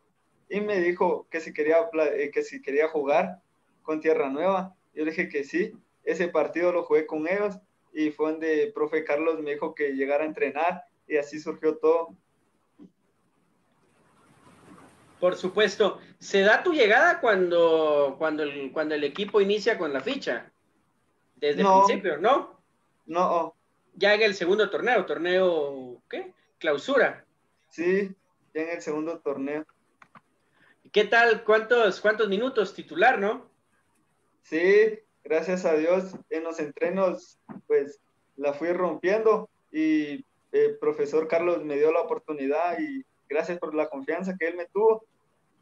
y 0.52 0.60
me 0.60 0.78
dijo 0.80 1.26
que 1.30 1.40
si 1.40 1.54
quería, 1.54 1.78
eh, 2.14 2.30
que 2.30 2.42
si 2.42 2.60
quería 2.60 2.86
jugar 2.88 3.40
con 3.80 4.02
Tierra 4.02 4.28
Nueva. 4.28 4.76
Yo 4.92 5.02
le 5.02 5.10
dije 5.10 5.30
que 5.30 5.44
sí, 5.44 5.72
ese 6.04 6.28
partido 6.28 6.72
lo 6.72 6.84
jugué 6.84 7.06
con 7.06 7.26
ellos 7.26 7.56
y 7.94 8.10
fue 8.10 8.32
donde 8.32 8.64
el 8.64 8.72
profe 8.74 9.02
Carlos 9.02 9.40
me 9.40 9.52
dijo 9.52 9.74
que 9.74 9.94
llegara 9.94 10.24
a 10.24 10.26
entrenar 10.26 10.84
y 11.08 11.16
así 11.16 11.40
surgió 11.40 11.78
todo. 11.78 12.14
Por 15.20 15.36
supuesto. 15.36 15.98
¿Se 16.18 16.42
da 16.42 16.62
tu 16.62 16.74
llegada 16.74 17.18
cuando, 17.18 18.16
cuando, 18.18 18.42
el, 18.42 18.72
cuando 18.72 18.94
el 18.94 19.04
equipo 19.04 19.40
inicia 19.40 19.78
con 19.78 19.90
la 19.90 20.00
ficha? 20.00 20.52
Desde 21.36 21.62
el 21.62 21.66
principio, 21.66 22.18
¿no? 22.18 22.60
No. 23.06 23.54
Ya 23.94 24.12
en 24.12 24.20
el 24.20 24.34
segundo 24.34 24.68
torneo, 24.68 25.06
torneo, 25.06 26.02
¿qué? 26.10 26.34
Clausura. 26.58 27.24
Sí, 27.70 28.14
ya 28.52 28.60
en 28.60 28.68
el 28.68 28.82
segundo 28.82 29.18
torneo. 29.20 29.64
¿Qué 30.92 31.04
tal? 31.04 31.42
¿Cuántos, 31.44 32.00
cuántos 32.00 32.28
minutos 32.28 32.74
titular, 32.74 33.18
no? 33.18 33.50
Sí, 34.42 34.98
gracias 35.24 35.64
a 35.64 35.74
Dios, 35.74 36.14
en 36.28 36.44
los 36.44 36.60
entrenos, 36.60 37.38
pues 37.66 38.00
la 38.36 38.52
fui 38.52 38.72
rompiendo 38.72 39.48
y 39.72 40.24
el 40.52 40.78
profesor 40.78 41.28
Carlos 41.28 41.64
me 41.64 41.76
dio 41.76 41.90
la 41.92 42.00
oportunidad 42.00 42.78
y 42.78 43.04
gracias 43.28 43.58
por 43.58 43.74
la 43.74 43.88
confianza 43.88 44.36
que 44.38 44.48
él 44.48 44.56
me 44.56 44.66
tuvo 44.66 45.06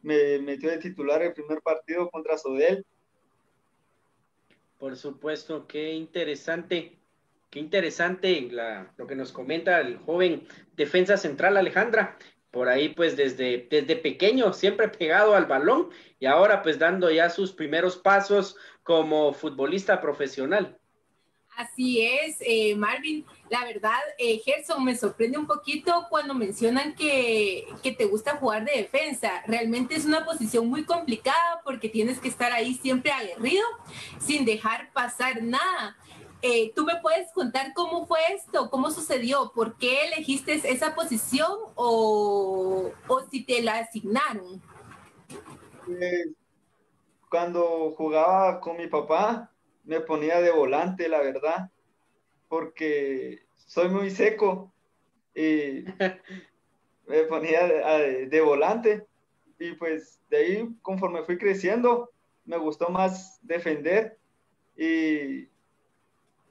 me 0.03 0.39
metió 0.39 0.71
de 0.71 0.79
titular 0.79 1.23
el 1.23 1.33
primer 1.33 1.61
partido 1.61 2.11
contra 2.11 2.39
Sodel. 2.39 2.85
Por 4.79 4.97
supuesto, 4.97 5.67
qué 5.67 5.93
interesante, 5.93 6.99
qué 7.51 7.59
interesante 7.59 8.49
lo 8.97 9.07
que 9.07 9.15
nos 9.15 9.31
comenta 9.31 9.81
el 9.81 9.99
joven 9.99 10.47
defensa 10.75 11.17
central 11.17 11.57
Alejandra. 11.57 12.17
Por 12.51 12.69
ahí, 12.69 12.89
pues 12.89 13.17
desde, 13.17 13.69
desde 13.71 13.97
pequeño, 13.97 14.53
siempre 14.53 14.89
pegado 14.89 15.35
al 15.35 15.47
balón 15.47 15.91
y 16.19 16.27
ahora 16.27 16.63
pues 16.63 16.79
dando 16.79 17.11
ya 17.11 17.31
sus 17.31 17.53
primeros 17.53 17.97
pasos 17.97 18.57
como 18.83 19.33
futbolista 19.33 20.01
profesional. 20.01 20.81
Así 21.61 22.01
es, 22.01 22.39
eh, 22.41 22.75
Marvin. 22.75 23.27
La 23.51 23.65
verdad, 23.65 23.99
eh, 24.17 24.41
Gerson, 24.45 24.83
me 24.83 24.97
sorprende 24.97 25.37
un 25.37 25.47
poquito 25.47 26.07
cuando 26.09 26.33
mencionan 26.33 26.95
que, 26.95 27.67
te 27.83 28.05
gusta 28.07 28.37
jugar 28.37 28.65
de 28.65 28.79
defensa. 28.79 29.43
Realmente 29.47 29.95
es 29.95 30.07
una 30.07 30.25
posición 30.25 30.69
muy 30.69 30.85
complicada 30.85 31.61
porque 31.63 31.91
tienes 31.91 32.19
que 32.19 32.29
estar 32.29 32.51
ahí 32.53 32.75
siempre 32.75 33.13
aguerrido, 33.13 33.65
sin 34.19 34.47
dejar 34.47 34.91
pasar 34.93 35.43
nada. 35.43 35.99
Eh, 36.43 36.73
¿Tú 36.75 36.85
me 36.85 36.97
puedes 37.01 37.31
contar 37.33 37.73
cómo 37.75 38.07
fue 38.07 38.21
esto? 38.33 38.71
¿Cómo 38.71 38.91
sucedió? 38.91 39.53
¿Por 39.55 39.77
qué 39.77 40.07
elegiste 40.07 40.55
esa 40.55 40.95
posición 40.95 41.53
o, 41.75 42.91
o 43.09 43.21
si 43.31 43.45
te 43.45 43.63
la 43.63 43.79
asignaron? 43.79 44.63
Pues, 45.87 46.29
cuando 47.29 47.95
jugaba 47.97 48.61
con 48.61 48.77
mi 48.77 48.87
papá, 48.87 49.51
me 49.85 50.01
ponía 50.01 50.41
de 50.41 50.51
volante, 50.51 51.09
la 51.09 51.21
verdad 51.21 51.71
porque 52.51 53.39
soy 53.55 53.89
muy 53.89 54.11
seco 54.11 54.71
y 55.35 55.85
me 57.07 57.23
ponía 57.29 57.67
de, 58.27 58.41
volante 58.41 59.07
y 59.59 59.73
pues 59.73 60.21
de 60.29 60.37
ahí 60.37 60.69
conforme 60.83 61.23
fui 61.23 61.39
creciendo 61.39 62.11
me 62.45 62.59
gustó 62.59 62.89
más 62.89 63.39
defender 63.43 64.19
y 64.77 65.47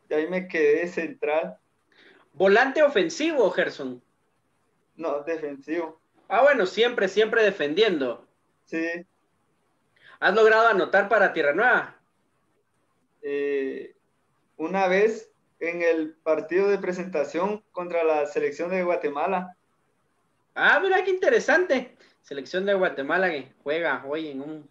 de 0.10 0.16
ahí 0.16 0.28
me 0.28 0.48
quedé 0.48 0.88
central. 0.88 1.58
¿Volante 2.34 2.84
ofensivo, 2.84 3.50
Gerson? 3.52 4.04
No, 4.96 5.24
defensivo. 5.24 6.02
Ah, 6.28 6.42
bueno, 6.42 6.66
siempre, 6.66 7.08
siempre 7.08 7.44
defendiendo. 7.44 8.28
Sí. 8.66 9.06
¿Has 10.20 10.36
logrado 10.36 10.68
anotar 10.68 11.08
para 11.08 11.32
Tierra 11.32 11.54
Nueva? 11.54 11.96
Eh, 13.22 13.96
una 14.58 14.88
vez 14.88 15.32
en 15.60 15.82
el 15.82 16.14
partido 16.16 16.68
de 16.68 16.78
presentación 16.78 17.64
contra 17.72 18.04
la 18.04 18.26
selección 18.26 18.70
de 18.70 18.84
Guatemala. 18.84 19.56
Ah, 20.56 20.80
mira 20.82 21.04
qué 21.04 21.12
interesante. 21.12 21.96
Selección 22.22 22.66
de 22.66 22.74
Guatemala 22.74 23.30
que 23.30 23.52
juega 23.64 24.04
hoy 24.08 24.30
en 24.30 24.42
un, 24.42 24.70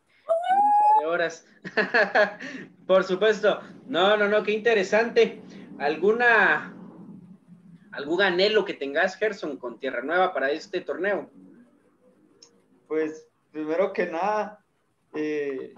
de 1.00 1.06
horas. 1.06 1.46
Por 2.86 3.04
supuesto. 3.04 3.60
No, 3.86 4.16
no, 4.16 4.28
no, 4.28 4.42
qué 4.42 4.52
interesante. 4.52 5.40
¿Alguna 5.78 6.74
algún 7.92 8.22
anhelo 8.22 8.64
que 8.64 8.74
tengas, 8.74 9.16
Gerson, 9.16 9.56
con 9.56 9.78
Tierra 9.78 10.02
Nueva 10.02 10.32
para 10.32 10.50
este 10.50 10.80
torneo? 10.80 11.30
Pues 12.86 13.28
primero 13.50 13.92
que 13.92 14.06
nada, 14.06 14.64
eh, 15.14 15.74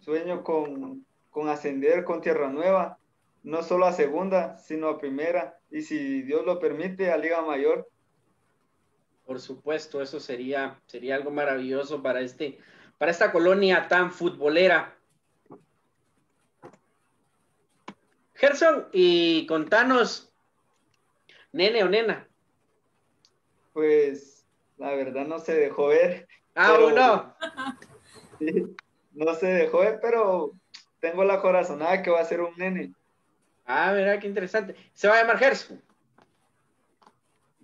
sueño 0.00 0.44
con, 0.44 1.06
con 1.30 1.48
ascender 1.48 2.04
con 2.04 2.20
Tierra 2.20 2.50
Nueva 2.50 2.98
no 3.42 3.62
solo 3.62 3.86
a 3.86 3.92
segunda, 3.92 4.58
sino 4.58 4.88
a 4.88 4.98
primera, 4.98 5.58
y 5.70 5.82
si 5.82 6.22
Dios 6.22 6.44
lo 6.44 6.58
permite, 6.58 7.10
a 7.10 7.16
Liga 7.16 7.40
Mayor. 7.42 7.88
Por 9.24 9.40
supuesto, 9.40 10.02
eso 10.02 10.20
sería, 10.20 10.80
sería 10.86 11.14
algo 11.14 11.30
maravilloso 11.30 12.02
para, 12.02 12.20
este, 12.20 12.58
para 12.98 13.12
esta 13.12 13.32
colonia 13.32 13.88
tan 13.88 14.12
futbolera. 14.12 14.94
Gerson, 18.34 18.88
y 18.92 19.46
contanos, 19.46 20.32
nene 21.52 21.82
o 21.82 21.88
nena. 21.88 22.28
Pues 23.72 24.46
la 24.76 24.94
verdad 24.94 25.26
no 25.26 25.38
se 25.38 25.54
dejó 25.54 25.88
ver. 25.88 26.28
Ah, 26.54 26.76
no. 26.78 27.34
no 29.12 29.34
se 29.34 29.46
dejó 29.46 29.80
ver, 29.80 29.98
pero 30.00 30.52
tengo 31.00 31.24
la 31.24 31.40
corazonada 31.40 32.02
que 32.02 32.10
va 32.10 32.20
a 32.20 32.24
ser 32.24 32.40
un 32.40 32.56
nene. 32.56 32.92
Ah, 33.66 33.92
mira, 33.94 34.18
qué 34.18 34.26
interesante. 34.26 34.74
¿Se 34.94 35.08
va 35.08 35.16
a 35.16 35.20
llamar 35.22 35.38
Gerson? 35.38 35.82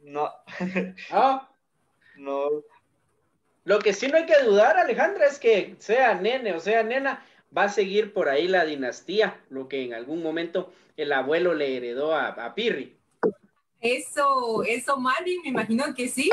No. 0.03 0.31
¿No? 1.11 1.49
No. 2.17 2.49
Lo 3.64 3.78
que 3.78 3.94
sí 3.94 4.09
no 4.09 4.18
hay 4.18 4.26
que 4.26 4.42
dudar, 4.42 4.76
Alejandra, 4.76 5.26
es 5.26 5.38
que 5.38 5.75
sea 5.78 6.14
nene 6.14 6.52
o 6.52 6.61
sea 6.61 6.83
nena, 6.83 7.25
va 7.56 7.64
a 7.64 7.68
seguir 7.68 8.12
por 8.12 8.28
ahí 8.28 8.47
la 8.47 8.64
dinastía, 8.64 9.40
lo 9.49 9.68
que 9.68 9.83
en 9.85 9.94
algún 9.94 10.23
momento 10.23 10.73
el 10.97 11.12
abuelo 11.12 11.54
le 11.54 11.76
heredó 11.76 12.14
a, 12.14 12.54
Pirri. 12.54 12.97
Eso, 13.80 14.62
eso, 14.64 14.99
Mari, 14.99 15.40
me 15.40 15.50
imagino 15.50 15.94
que 15.94 16.09
sí. 16.09 16.30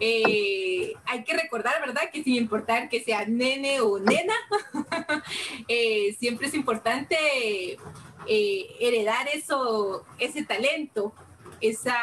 Eh, 0.00 0.92
hay 1.06 1.24
que 1.24 1.36
recordar, 1.36 1.80
¿verdad? 1.80 2.10
Que 2.12 2.22
sin 2.22 2.34
importar 2.34 2.88
que 2.88 3.02
sea 3.02 3.24
nene 3.26 3.80
o 3.80 3.98
nena, 3.98 4.34
eh, 5.68 6.14
siempre 6.18 6.48
es 6.48 6.54
importante 6.54 7.16
eh, 8.26 8.66
heredar 8.80 9.28
eso, 9.28 10.04
ese 10.18 10.44
talento, 10.44 11.14
esa, 11.60 11.96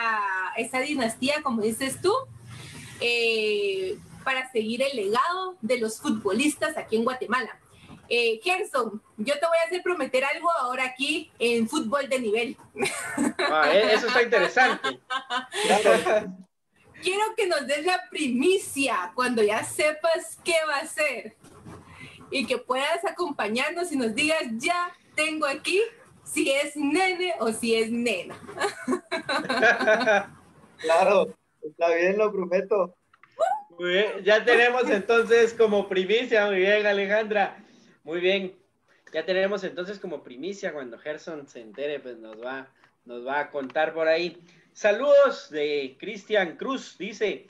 esa 0.56 0.80
dinastía, 0.80 1.42
como 1.44 1.62
dices 1.62 2.00
tú, 2.02 2.14
para 4.28 4.52
seguir 4.52 4.82
el 4.82 4.94
legado 4.98 5.56
de 5.62 5.78
los 5.78 6.02
futbolistas 6.02 6.76
aquí 6.76 6.98
en 6.98 7.06
Guatemala. 7.06 7.58
Eh, 8.10 8.42
Gerson, 8.44 9.02
yo 9.16 9.40
te 9.40 9.48
voy 9.48 9.58
a 9.64 9.68
hacer 9.68 9.82
prometer 9.82 10.26
algo 10.26 10.52
ahora 10.60 10.84
aquí 10.84 11.32
en 11.40 11.66
fútbol 11.70 12.10
de 12.10 12.20
nivel. 12.20 12.58
Ah, 13.38 13.72
eso 13.72 14.08
está 14.08 14.24
interesante. 14.24 15.00
Quiero 17.02 17.24
que 17.38 17.48
nos 17.48 17.66
des 17.68 17.86
la 17.86 18.02
primicia 18.10 19.14
cuando 19.16 19.42
ya 19.42 19.64
sepas 19.64 20.38
qué 20.44 20.56
va 20.68 20.80
a 20.80 20.88
ser 20.88 21.38
y 22.30 22.46
que 22.46 22.58
puedas 22.58 23.06
acompañarnos 23.06 23.94
y 23.94 23.96
nos 23.96 24.14
digas, 24.14 24.44
ya 24.58 24.94
tengo 25.16 25.46
aquí 25.46 25.82
si 26.26 26.52
es 26.52 26.76
nene 26.76 27.34
o 27.40 27.54
si 27.54 27.76
es 27.76 27.90
nena. 27.90 28.38
claro, 30.80 31.34
está 31.62 31.96
bien, 31.96 32.18
lo 32.18 32.30
prometo. 32.30 32.94
Ya 34.24 34.44
tenemos 34.44 34.90
entonces 34.90 35.54
como 35.54 35.88
primicia, 35.88 36.48
muy 36.48 36.58
bien 36.58 36.86
Alejandra, 36.86 37.64
muy 38.04 38.20
bien. 38.20 38.56
Ya 39.14 39.24
tenemos 39.24 39.64
entonces 39.64 40.00
como 40.00 40.24
primicia 40.24 40.74
cuando 40.74 40.98
Gerson 40.98 41.48
se 41.48 41.62
entere, 41.62 42.00
pues 42.00 42.18
nos 42.18 42.42
va, 42.44 42.68
nos 43.06 43.26
va 43.26 43.40
a 43.40 43.52
contar 43.52 43.94
por 43.94 44.08
ahí. 44.08 44.42
Saludos 44.74 45.50
de 45.52 45.96
Cristian 46.00 46.58
Cruz, 46.58 46.98
dice, 46.98 47.48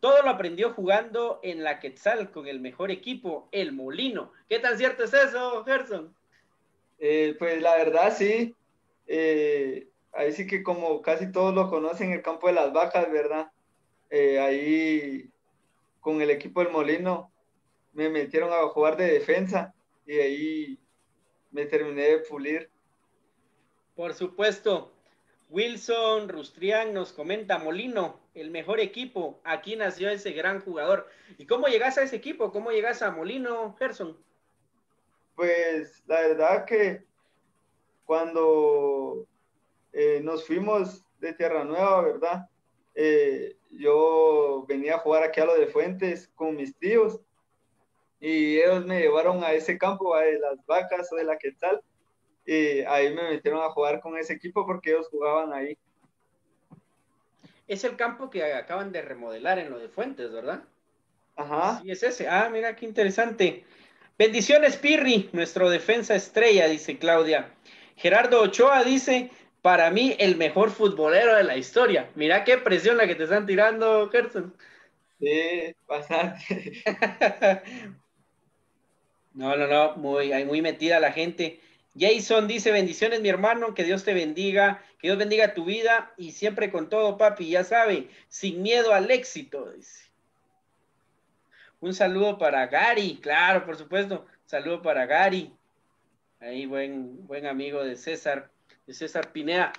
todo 0.00 0.22
lo 0.22 0.30
aprendió 0.30 0.72
jugando 0.72 1.40
en 1.42 1.64
la 1.64 1.80
Quetzal 1.80 2.30
con 2.30 2.46
el 2.46 2.60
mejor 2.60 2.90
equipo, 2.90 3.48
el 3.50 3.72
Molino. 3.72 4.32
¿Qué 4.48 4.58
tan 4.58 4.76
cierto 4.76 5.04
es 5.04 5.14
eso, 5.14 5.64
Gerson? 5.64 6.14
Eh, 6.98 7.34
pues 7.38 7.60
la 7.62 7.76
verdad 7.76 8.14
sí, 8.16 8.54
eh, 9.06 9.88
ahí 10.12 10.32
sí 10.32 10.46
que 10.46 10.62
como 10.62 11.00
casi 11.00 11.32
todos 11.32 11.54
lo 11.54 11.70
conocen, 11.70 12.12
el 12.12 12.22
campo 12.22 12.48
de 12.48 12.52
las 12.52 12.72
vacas, 12.72 13.10
¿verdad? 13.10 13.50
Eh, 14.10 14.38
ahí 14.38 15.30
con 16.00 16.20
el 16.22 16.30
equipo 16.30 16.62
del 16.62 16.72
Molino 16.72 17.30
me 17.92 18.08
metieron 18.08 18.52
a 18.52 18.68
jugar 18.68 18.96
de 18.96 19.12
defensa 19.12 19.74
y 20.06 20.18
ahí 20.18 20.78
me 21.50 21.66
terminé 21.66 22.02
de 22.02 22.18
pulir. 22.18 22.70
Por 23.94 24.14
supuesto. 24.14 24.92
Wilson 25.50 26.28
Rustrián 26.28 26.94
nos 26.94 27.12
comenta, 27.12 27.58
Molino, 27.58 28.20
el 28.34 28.50
mejor 28.50 28.78
equipo. 28.78 29.40
Aquí 29.42 29.74
nació 29.74 30.08
ese 30.08 30.30
gran 30.30 30.60
jugador. 30.60 31.08
¿Y 31.38 31.46
cómo 31.46 31.66
llegas 31.66 31.98
a 31.98 32.02
ese 32.02 32.16
equipo? 32.16 32.52
¿Cómo 32.52 32.70
llegas 32.70 33.02
a 33.02 33.10
Molino, 33.10 33.74
Gerson? 33.76 34.16
Pues 35.34 36.04
la 36.06 36.20
verdad 36.20 36.64
que 36.66 37.04
cuando 38.04 39.26
eh, 39.92 40.20
nos 40.22 40.46
fuimos 40.46 41.04
de 41.18 41.32
Tierra 41.32 41.64
Nueva, 41.64 42.02
¿verdad? 42.02 42.48
Eh, 42.94 43.56
yo 43.70 44.64
venía 44.68 44.96
a 44.96 44.98
jugar 44.98 45.22
aquí 45.22 45.40
a 45.40 45.44
lo 45.44 45.54
de 45.54 45.66
Fuentes 45.66 46.28
con 46.34 46.56
mis 46.56 46.76
tíos 46.76 47.20
y 48.20 48.58
ellos 48.58 48.84
me 48.84 49.00
llevaron 49.00 49.42
a 49.42 49.52
ese 49.52 49.78
campo, 49.78 50.14
a 50.14 50.22
de 50.22 50.38
las 50.38 50.64
vacas 50.66 51.10
o 51.12 51.16
de 51.16 51.24
la 51.24 51.38
Quetzal, 51.38 51.80
y 52.44 52.80
ahí 52.80 53.14
me 53.14 53.30
metieron 53.30 53.62
a 53.62 53.70
jugar 53.70 54.00
con 54.00 54.18
ese 54.18 54.34
equipo 54.34 54.66
porque 54.66 54.90
ellos 54.90 55.08
jugaban 55.08 55.52
ahí. 55.52 55.78
Es 57.66 57.84
el 57.84 57.96
campo 57.96 58.28
que 58.28 58.52
acaban 58.52 58.92
de 58.92 59.00
remodelar 59.00 59.58
en 59.58 59.70
lo 59.70 59.78
de 59.78 59.88
Fuentes, 59.88 60.30
¿verdad? 60.32 60.64
Ajá. 61.36 61.80
Sí, 61.82 61.90
es 61.90 62.02
ese. 62.02 62.28
Ah, 62.28 62.48
mira 62.50 62.76
qué 62.76 62.84
interesante. 62.84 63.64
Bendiciones, 64.18 64.76
Pirri, 64.76 65.30
nuestro 65.32 65.70
defensa 65.70 66.14
estrella, 66.14 66.66
dice 66.66 66.98
Claudia. 66.98 67.54
Gerardo 67.96 68.42
Ochoa 68.42 68.82
dice, 68.84 69.30
para 69.62 69.90
mí 69.90 70.16
el 70.18 70.36
mejor 70.36 70.70
futbolero 70.70 71.34
de 71.34 71.44
la 71.44 71.56
historia. 71.56 72.10
Mira 72.14 72.44
qué 72.44 72.58
presión 72.58 72.96
la 72.96 73.06
que 73.06 73.14
te 73.14 73.24
están 73.24 73.46
tirando, 73.46 74.08
Gerson. 74.10 74.54
Sí, 75.18 75.74
bastante. 75.86 76.82
no, 79.34 79.56
no, 79.56 79.66
no, 79.66 79.96
muy, 79.96 80.32
muy 80.44 80.62
metida 80.62 80.98
la 81.00 81.12
gente. 81.12 81.60
Jason 81.98 82.46
dice, 82.46 82.70
bendiciones 82.70 83.20
mi 83.20 83.28
hermano, 83.28 83.74
que 83.74 83.84
Dios 83.84 84.04
te 84.04 84.14
bendiga, 84.14 84.82
que 84.98 85.08
Dios 85.08 85.18
bendiga 85.18 85.54
tu 85.54 85.64
vida 85.64 86.14
y 86.16 86.32
siempre 86.32 86.70
con 86.70 86.88
todo, 86.88 87.18
papi, 87.18 87.50
ya 87.50 87.64
sabe, 87.64 88.08
sin 88.28 88.62
miedo 88.62 88.94
al 88.94 89.10
éxito, 89.10 89.72
dice. 89.72 90.10
Un 91.80 91.94
saludo 91.94 92.38
para 92.38 92.66
Gary, 92.66 93.18
claro, 93.20 93.64
por 93.64 93.76
supuesto, 93.76 94.26
saludo 94.44 94.82
para 94.82 95.06
Gary, 95.06 95.52
ahí 96.38 96.66
buen, 96.66 97.26
buen 97.26 97.46
amigo 97.46 97.82
de 97.82 97.96
César. 97.96 98.50
César 98.88 99.32
Pinea. 99.32 99.72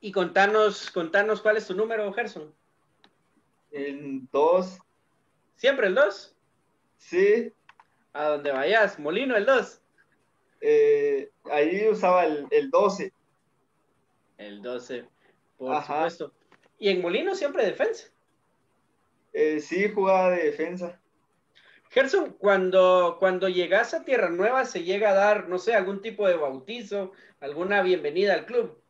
Y 0.00 0.12
contanos, 0.12 0.90
contanos 0.90 1.40
cuál 1.42 1.56
es 1.56 1.66
tu 1.66 1.74
número, 1.74 2.12
Gerson. 2.12 2.54
El 3.70 4.28
2. 4.32 4.78
¿Siempre 5.56 5.88
el 5.88 5.94
2? 5.94 6.36
Sí. 6.98 7.52
A 8.12 8.24
donde 8.24 8.50
vayas, 8.50 8.98
Molino, 8.98 9.36
el 9.36 9.46
2. 9.46 9.80
Eh, 10.62 11.30
ahí 11.50 11.88
usaba 11.88 12.24
el, 12.26 12.46
el, 12.50 12.70
12. 12.70 13.12
El 14.38 14.62
12, 14.62 15.06
por 15.56 15.82
supuesto. 15.82 16.32
¿Y 16.78 16.88
en 16.88 17.02
Molino 17.02 17.34
siempre 17.34 17.64
defensa? 17.64 18.08
Eh, 19.32 19.60
sí, 19.60 19.90
jugaba 19.90 20.30
de 20.30 20.44
defensa. 20.44 21.00
Gerson, 21.90 22.34
cuando, 22.38 23.16
cuando 23.18 23.48
llegas 23.48 23.94
a 23.94 24.04
Tierra 24.04 24.30
Nueva, 24.30 24.64
se 24.64 24.84
llega 24.84 25.10
a 25.10 25.14
dar, 25.14 25.48
no 25.48 25.58
sé, 25.58 25.74
algún 25.74 26.00
tipo 26.00 26.26
de 26.28 26.36
bautizo, 26.36 27.10
alguna 27.40 27.82
bienvenida 27.82 28.32
al 28.34 28.46
club. 28.46 28.80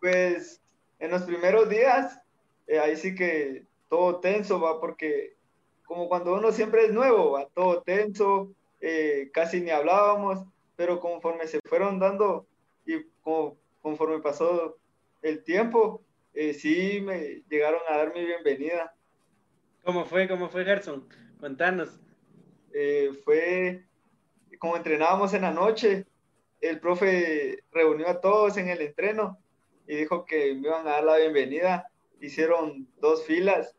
Pues 0.00 0.62
en 0.98 1.10
los 1.10 1.22
primeros 1.24 1.68
días, 1.68 2.18
eh, 2.66 2.78
ahí 2.78 2.96
sí 2.96 3.14
que 3.14 3.66
todo 3.90 4.20
tenso, 4.20 4.58
va, 4.58 4.80
porque 4.80 5.36
como 5.84 6.08
cuando 6.08 6.32
uno 6.32 6.50
siempre 6.50 6.86
es 6.86 6.92
nuevo, 6.92 7.32
va, 7.32 7.46
todo 7.54 7.82
tenso, 7.82 8.50
eh, 8.80 9.28
casi 9.34 9.60
ni 9.60 9.70
hablábamos, 9.70 10.46
pero 10.76 10.98
conforme 10.98 11.46
se 11.46 11.60
fueron 11.66 11.98
dando 11.98 12.46
y 12.86 13.04
conforme 13.82 14.20
pasó 14.20 14.78
el 15.20 15.44
tiempo, 15.44 16.02
eh, 16.32 16.54
sí 16.54 17.02
me 17.02 17.42
llegaron 17.50 17.80
a 17.86 17.98
dar 17.98 18.14
mi 18.14 18.24
bienvenida. 18.24 18.94
¿Cómo 19.84 20.06
fue? 20.06 20.26
¿Cómo 20.26 20.48
fue, 20.48 20.64
Gerson? 20.64 21.06
Contanos. 21.40 21.90
Eh, 22.72 23.12
fue 23.24 23.84
como 24.58 24.76
entrenábamos 24.76 25.34
en 25.34 25.42
la 25.42 25.50
noche, 25.50 26.06
el 26.60 26.80
profe 26.80 27.62
reunió 27.70 28.08
a 28.08 28.20
todos 28.20 28.56
en 28.56 28.70
el 28.70 28.80
entreno 28.80 29.38
y 29.86 29.96
dijo 29.96 30.24
que 30.24 30.54
me 30.54 30.68
iban 30.68 30.86
a 30.86 30.92
dar 30.92 31.04
la 31.04 31.16
bienvenida. 31.18 31.90
Hicieron 32.20 32.88
dos 33.00 33.26
filas 33.26 33.74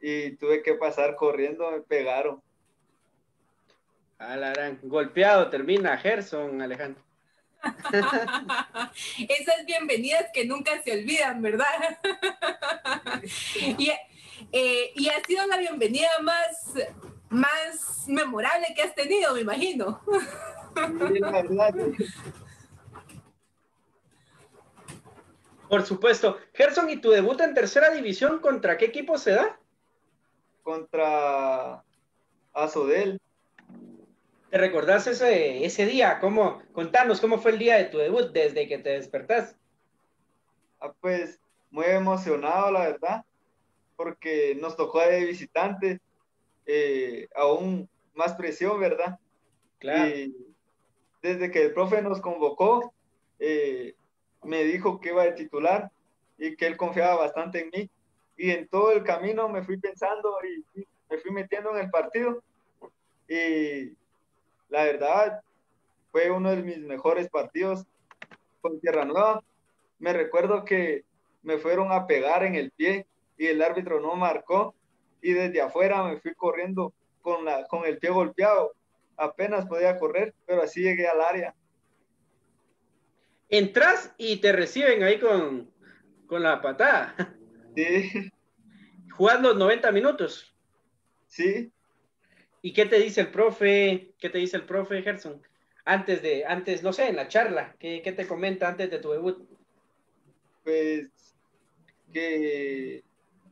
y 0.00 0.36
tuve 0.36 0.62
que 0.62 0.74
pasar 0.74 1.16
corriendo, 1.16 1.70
me 1.70 1.80
pegaron. 1.80 2.42
Alarán, 4.16 4.78
golpeado 4.82 5.50
termina 5.50 5.98
Gerson, 5.98 6.62
Alejandro. 6.62 7.04
Esas 9.28 9.66
bienvenidas 9.66 10.26
que 10.32 10.46
nunca 10.46 10.82
se 10.82 10.92
olvidan, 10.92 11.42
¿verdad? 11.42 11.98
y, 13.78 13.90
eh, 14.52 14.92
y 14.94 15.08
ha 15.08 15.22
sido 15.24 15.46
la 15.46 15.56
bienvenida 15.58 16.08
más, 16.22 16.74
más 17.28 18.04
memorable 18.06 18.68
que 18.74 18.82
has 18.82 18.94
tenido, 18.94 19.34
me 19.34 19.40
imagino. 19.40 20.00
Por 25.68 25.84
supuesto. 25.84 26.38
Gerson, 26.52 26.90
¿y 26.90 27.00
tu 27.00 27.10
debut 27.10 27.40
en 27.40 27.54
tercera 27.54 27.90
división 27.90 28.38
contra 28.40 28.76
qué 28.76 28.86
equipo 28.86 29.18
se 29.18 29.32
da? 29.32 29.58
Contra 30.62 31.82
Azodel. 32.52 33.20
¿Te 34.50 34.58
recordás 34.58 35.06
ese, 35.08 35.64
ese 35.64 35.86
día? 35.86 36.20
¿Cómo? 36.20 36.62
Contanos, 36.72 37.20
¿cómo 37.20 37.38
fue 37.38 37.50
el 37.52 37.58
día 37.58 37.76
de 37.76 37.86
tu 37.86 37.98
debut 37.98 38.30
desde 38.32 38.68
que 38.68 38.78
te 38.78 38.90
despertás? 38.90 39.56
Ah, 40.80 40.92
pues 41.00 41.40
muy 41.70 41.86
emocionado, 41.86 42.70
la 42.70 42.80
verdad 42.80 43.24
porque 43.96 44.56
nos 44.60 44.76
tocó 44.76 45.00
de 45.00 45.24
visitante, 45.24 46.00
eh, 46.66 47.28
aún 47.34 47.88
más 48.14 48.34
presión, 48.34 48.80
¿verdad? 48.80 49.18
Claro. 49.78 50.08
Y 50.08 50.34
desde 51.22 51.50
que 51.50 51.62
el 51.62 51.72
profe 51.72 52.02
nos 52.02 52.20
convocó, 52.20 52.92
eh, 53.38 53.94
me 54.42 54.64
dijo 54.64 55.00
que 55.00 55.10
iba 55.10 55.24
de 55.24 55.32
titular 55.32 55.90
y 56.38 56.56
que 56.56 56.66
él 56.66 56.76
confiaba 56.76 57.16
bastante 57.16 57.60
en 57.60 57.70
mí. 57.70 57.90
Y 58.36 58.50
en 58.50 58.68
todo 58.68 58.92
el 58.92 59.04
camino 59.04 59.48
me 59.48 59.62
fui 59.62 59.78
pensando 59.78 60.36
y 60.74 60.86
me 61.08 61.18
fui 61.18 61.30
metiendo 61.30 61.70
en 61.70 61.84
el 61.84 61.90
partido. 61.90 62.42
Y 63.28 63.92
la 64.68 64.84
verdad, 64.84 65.40
fue 66.10 66.30
uno 66.30 66.50
de 66.50 66.62
mis 66.62 66.78
mejores 66.78 67.28
partidos 67.28 67.86
con 68.60 68.80
Tierra 68.80 69.04
Nueva. 69.04 69.42
Me 69.98 70.12
recuerdo 70.12 70.64
que 70.64 71.04
me 71.42 71.58
fueron 71.58 71.92
a 71.92 72.06
pegar 72.06 72.44
en 72.44 72.54
el 72.54 72.70
pie 72.70 73.06
y 73.36 73.46
el 73.46 73.62
árbitro 73.62 74.00
no 74.00 74.14
marcó 74.16 74.74
y 75.20 75.32
desde 75.32 75.60
afuera 75.60 76.02
me 76.04 76.20
fui 76.20 76.34
corriendo 76.34 76.92
con, 77.22 77.44
la, 77.44 77.66
con 77.66 77.84
el 77.84 77.98
pie 77.98 78.10
golpeado. 78.10 78.74
Apenas 79.16 79.66
podía 79.66 79.98
correr, 79.98 80.34
pero 80.46 80.62
así 80.62 80.82
llegué 80.82 81.06
al 81.06 81.20
área. 81.20 81.54
Entras 83.48 84.12
y 84.18 84.36
te 84.36 84.52
reciben 84.52 85.02
ahí 85.02 85.18
con, 85.18 85.70
con 86.26 86.42
la 86.42 86.60
patada. 86.60 87.14
Sí. 87.74 88.30
¿Jugás 89.12 89.40
los 89.40 89.56
90 89.56 89.92
minutos? 89.92 90.54
Sí. 91.26 91.72
¿Y 92.62 92.72
qué 92.72 92.86
te 92.86 92.98
dice 92.98 93.20
el 93.20 93.28
profe? 93.28 94.12
¿Qué 94.18 94.30
te 94.30 94.38
dice 94.38 94.56
el 94.56 94.64
profe 94.64 95.02
Gerson? 95.02 95.40
Antes 95.84 96.22
de, 96.22 96.44
antes, 96.46 96.82
no 96.82 96.92
sé, 96.92 97.08
en 97.08 97.16
la 97.16 97.28
charla, 97.28 97.76
¿qué, 97.78 98.00
qué 98.02 98.12
te 98.12 98.26
comenta 98.26 98.68
antes 98.68 98.90
de 98.90 98.98
tu 98.98 99.10
debut? 99.10 99.46
Pues 100.64 101.10
que 102.12 103.04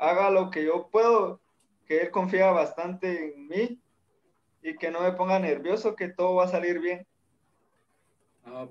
haga 0.03 0.31
lo 0.31 0.51
que 0.51 0.65
yo 0.65 0.89
puedo, 0.91 1.41
que 1.87 2.03
él 2.03 2.11
confía 2.11 2.51
bastante 2.51 3.35
en 3.35 3.47
mí 3.47 3.81
y 4.61 4.77
que 4.77 4.91
no 4.91 5.01
me 5.01 5.13
ponga 5.13 5.39
nervioso, 5.39 5.95
que 5.95 6.09
todo 6.09 6.35
va 6.35 6.45
a 6.45 6.49
salir 6.49 6.81
bien. 6.81 7.07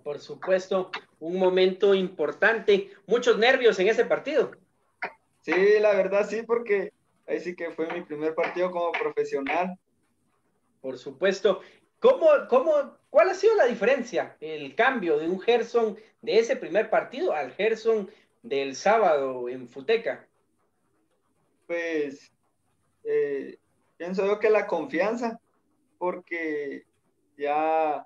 por 0.04 0.20
supuesto, 0.20 0.91
un 1.20 1.39
momento 1.39 1.94
importante, 1.94 2.91
muchos 3.08 3.38
nervios 3.38 3.80
en 3.80 3.88
ese 3.88 4.04
partido. 4.04 4.52
Sí, 5.39 5.80
la 5.80 5.94
verdad 5.94 6.28
sí, 6.30 6.44
porque 6.44 6.91
ahí 7.26 7.39
sí 7.39 7.56
que 7.56 7.72
fue 7.72 7.88
mi 7.94 8.02
primer 8.02 8.36
partido 8.36 8.70
como 8.70 8.91
profesional. 8.91 9.80
Por 10.82 10.98
supuesto. 10.98 11.62
¿Cómo, 12.00 12.28
cómo, 12.50 12.98
¿Cuál 13.10 13.30
ha 13.30 13.36
sido 13.36 13.56
la 13.56 13.65
diferencia, 13.65 14.36
el 14.41 14.76
cambio 14.76 15.17
de 15.17 15.30
un 15.30 15.39
Gerson 15.39 15.98
de 16.22 16.39
ese 16.39 16.58
primer 16.58 16.89
partido 16.89 17.32
al 17.32 17.54
Gerson 17.54 18.10
del 18.41 18.76
sábado 18.76 19.48
en 19.48 19.70
Futeca? 19.70 20.28
Pues 21.71 22.29
eh, 23.05 23.57
pienso 23.95 24.25
yo 24.25 24.39
que 24.39 24.49
la 24.49 24.67
confianza, 24.67 25.39
porque 25.97 26.84
ya, 27.38 28.05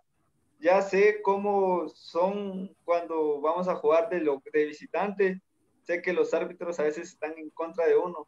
ya 0.60 0.84
sé 0.84 1.20
cómo 1.24 1.90
son 1.90 2.76
cuando 2.84 3.42
vamos 3.42 3.68
a 3.68 3.74
jugar 3.74 4.10
de, 4.10 4.20
lo, 4.20 4.40
de 4.54 4.66
visitante, 4.66 5.42
sé 5.84 6.04
que 6.04 6.14
los 6.14 6.32
árbitros 6.36 6.80
a 6.80 6.84
veces 6.84 7.10
están 7.10 7.34
en 7.40 7.50
contra 7.50 7.88
de 7.88 7.98
uno. 7.98 8.28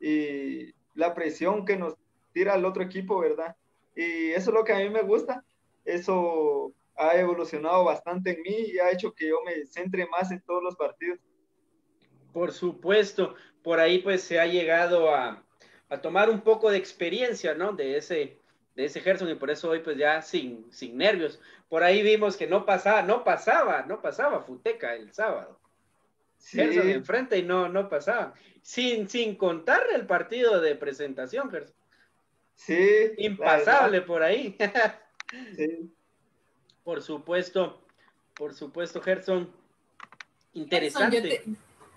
y 0.00 0.74
la 0.96 1.14
presión 1.14 1.64
que 1.64 1.76
nos 1.76 1.94
tira 2.32 2.56
el 2.56 2.64
otro 2.64 2.82
equipo, 2.82 3.20
¿verdad? 3.20 3.54
Y 3.94 4.32
eso 4.32 4.50
es 4.50 4.54
lo 4.54 4.64
que 4.64 4.72
a 4.72 4.78
mí 4.78 4.90
me 4.90 5.02
gusta. 5.02 5.44
Eso 5.84 6.72
ha 6.96 7.14
evolucionado 7.16 7.84
bastante 7.84 8.32
en 8.32 8.42
mí 8.42 8.72
y 8.72 8.78
ha 8.80 8.90
hecho 8.90 9.12
que 9.12 9.28
yo 9.28 9.36
me 9.44 9.64
centre 9.64 10.08
más 10.08 10.32
en 10.32 10.40
todos 10.40 10.62
los 10.62 10.74
partidos. 10.74 11.20
Por 12.32 12.50
supuesto, 12.50 13.36
por 13.64 13.80
ahí 13.80 13.98
pues 13.98 14.22
se 14.22 14.38
ha 14.38 14.46
llegado 14.46 15.12
a, 15.12 15.42
tomar 16.02 16.28
un 16.28 16.42
poco 16.42 16.70
de 16.70 16.76
experiencia, 16.76 17.54
¿no? 17.54 17.72
De 17.72 17.96
ese, 17.96 18.38
de 18.74 18.84
ese 18.84 19.00
Gerson 19.00 19.30
y 19.30 19.36
por 19.36 19.50
eso 19.50 19.70
hoy 19.70 19.78
pues 19.78 19.96
ya 19.96 20.22
sin, 20.22 20.70
sin 20.70 20.98
nervios. 20.98 21.40
Por 21.68 21.82
ahí 21.82 22.02
vimos 22.02 22.36
que 22.36 22.46
no 22.46 22.66
pasaba, 22.66 23.02
no 23.02 23.24
pasaba, 23.24 23.82
no 23.86 24.02
pasaba 24.02 24.42
Futeca 24.42 24.94
el 24.94 25.12
sábado. 25.12 25.58
Sí. 26.36 26.58
Gerson 26.58 26.90
enfrente 26.90 27.38
y 27.38 27.42
no, 27.42 27.68
no 27.68 27.88
pasaba. 27.88 28.34
Sin, 28.60 29.08
sin 29.08 29.36
contar 29.36 29.82
el 29.94 30.06
partido 30.06 30.60
de 30.60 30.74
presentación, 30.74 31.50
Gerson. 31.50 31.76
Sí. 32.54 33.12
Impasable 33.18 34.02
por 34.02 34.22
ahí. 34.22 34.56
sí. 35.56 35.90
Por 36.82 37.02
supuesto, 37.02 37.82
por 38.34 38.52
supuesto, 38.52 39.00
Gerson. 39.00 39.50
Interesante. 40.52 41.44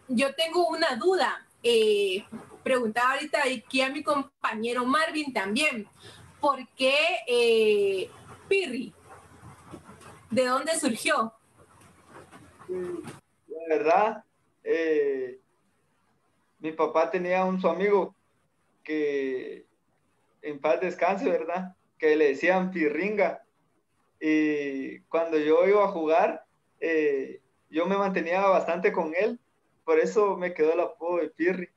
yo, 0.07 0.33
tengo 0.35 0.67
una 0.67 0.95
duda. 0.95 1.46
Eh, 1.63 2.25
preguntaba 2.63 3.13
ahorita 3.13 3.39
aquí 3.43 3.81
a 3.81 3.89
mi 3.89 4.03
compañero 4.03 4.85
Marvin 4.85 5.33
también. 5.33 5.87
¿Por 6.39 6.67
qué 6.75 6.95
eh, 7.27 8.09
Pirri? 8.47 8.93
¿De 10.29 10.45
dónde 10.45 10.77
surgió? 10.79 11.33
La 12.67 13.75
verdad, 13.75 14.23
eh, 14.63 15.39
mi 16.59 16.71
papá 16.73 17.09
tenía 17.09 17.45
un 17.45 17.59
su 17.59 17.67
amigo 17.67 18.13
que 18.83 19.65
en 20.41 20.59
paz 20.59 20.79
descanse, 20.81 21.29
¿verdad? 21.29 21.75
Que 21.97 22.15
le 22.15 22.29
decían 22.29 22.71
Pirringa. 22.71 23.43
Y 24.19 24.99
cuando 25.01 25.37
yo 25.37 25.67
iba 25.67 25.83
a 25.85 25.89
jugar, 25.89 26.45
eh, 26.79 27.41
yo 27.69 27.85
me 27.85 27.97
mantenía 27.97 28.41
bastante 28.47 28.91
con 28.91 29.13
él, 29.15 29.39
por 29.87 29.99
eso 29.99 30.35
me 30.35 30.53
quedó 30.53 30.73
el 30.73 30.81
apodo 30.81 31.19
de 31.19 31.29
Pirri. 31.29 31.69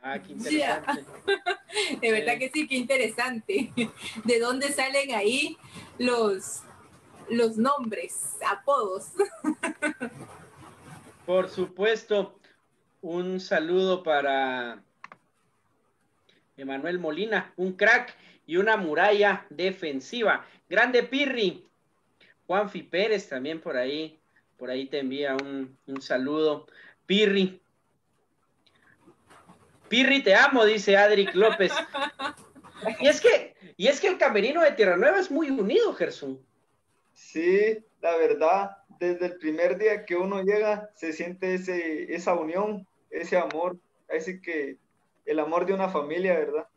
Ah, 0.00 0.22
qué 0.22 0.34
interesante. 0.34 1.04
de 2.00 2.12
verdad 2.12 2.38
que 2.38 2.48
sí, 2.48 2.68
qué 2.68 2.76
interesante. 2.76 3.72
¿De 4.24 4.38
dónde 4.38 4.68
salen 4.72 5.16
ahí 5.16 5.58
los, 5.98 6.62
los 7.28 7.56
nombres, 7.56 8.36
apodos? 8.48 9.08
Por 11.26 11.48
supuesto, 11.48 12.38
un 13.02 13.40
saludo 13.40 14.04
para 14.04 14.80
Emanuel 16.56 17.00
Molina, 17.00 17.52
un 17.56 17.72
crack 17.72 18.14
y 18.46 18.58
una 18.58 18.76
muralla 18.76 19.44
defensiva. 19.50 20.46
Grande 20.70 21.02
Pirri. 21.02 21.64
Juanfi 22.46 22.84
Pérez 22.84 23.28
también 23.28 23.60
por 23.60 23.76
ahí, 23.76 24.17
por 24.58 24.70
ahí 24.70 24.86
te 24.86 24.98
envía 24.98 25.36
un, 25.36 25.78
saludo. 26.00 26.66
Pirri. 27.06 27.62
Pirri, 29.88 30.22
te 30.22 30.34
amo, 30.34 30.64
dice 30.64 30.96
Adric 30.96 31.34
López. 31.34 31.72
Y 33.00 33.08
es 33.08 33.20
que, 33.20 33.56
y 33.76 33.88
es 33.88 34.00
que 34.00 34.06
el 34.06 34.18
camerino 34.18 34.62
de 34.62 34.70
Tierra 34.70 34.96
Nueva 34.96 35.18
es 35.18 35.32
muy 35.32 35.50
unido, 35.50 35.92
Gerson. 35.94 36.40
Sí, 37.12 37.84
la 38.00 38.16
verdad, 38.16 38.76
desde 39.00 39.26
el 39.26 39.38
primer 39.38 39.78
día 39.78 40.04
que 40.04 40.14
uno 40.14 40.44
llega, 40.44 40.88
se 40.94 41.12
siente 41.12 41.54
ese, 41.54 42.14
esa 42.14 42.34
unión, 42.34 42.86
ese 43.10 43.36
amor. 43.36 43.76
Así 44.16 44.40
que 44.40 44.78
el 45.26 45.40
amor 45.40 45.66
de 45.66 45.72
una 45.72 45.88
familia, 45.88 46.38
¿verdad? 46.38 46.68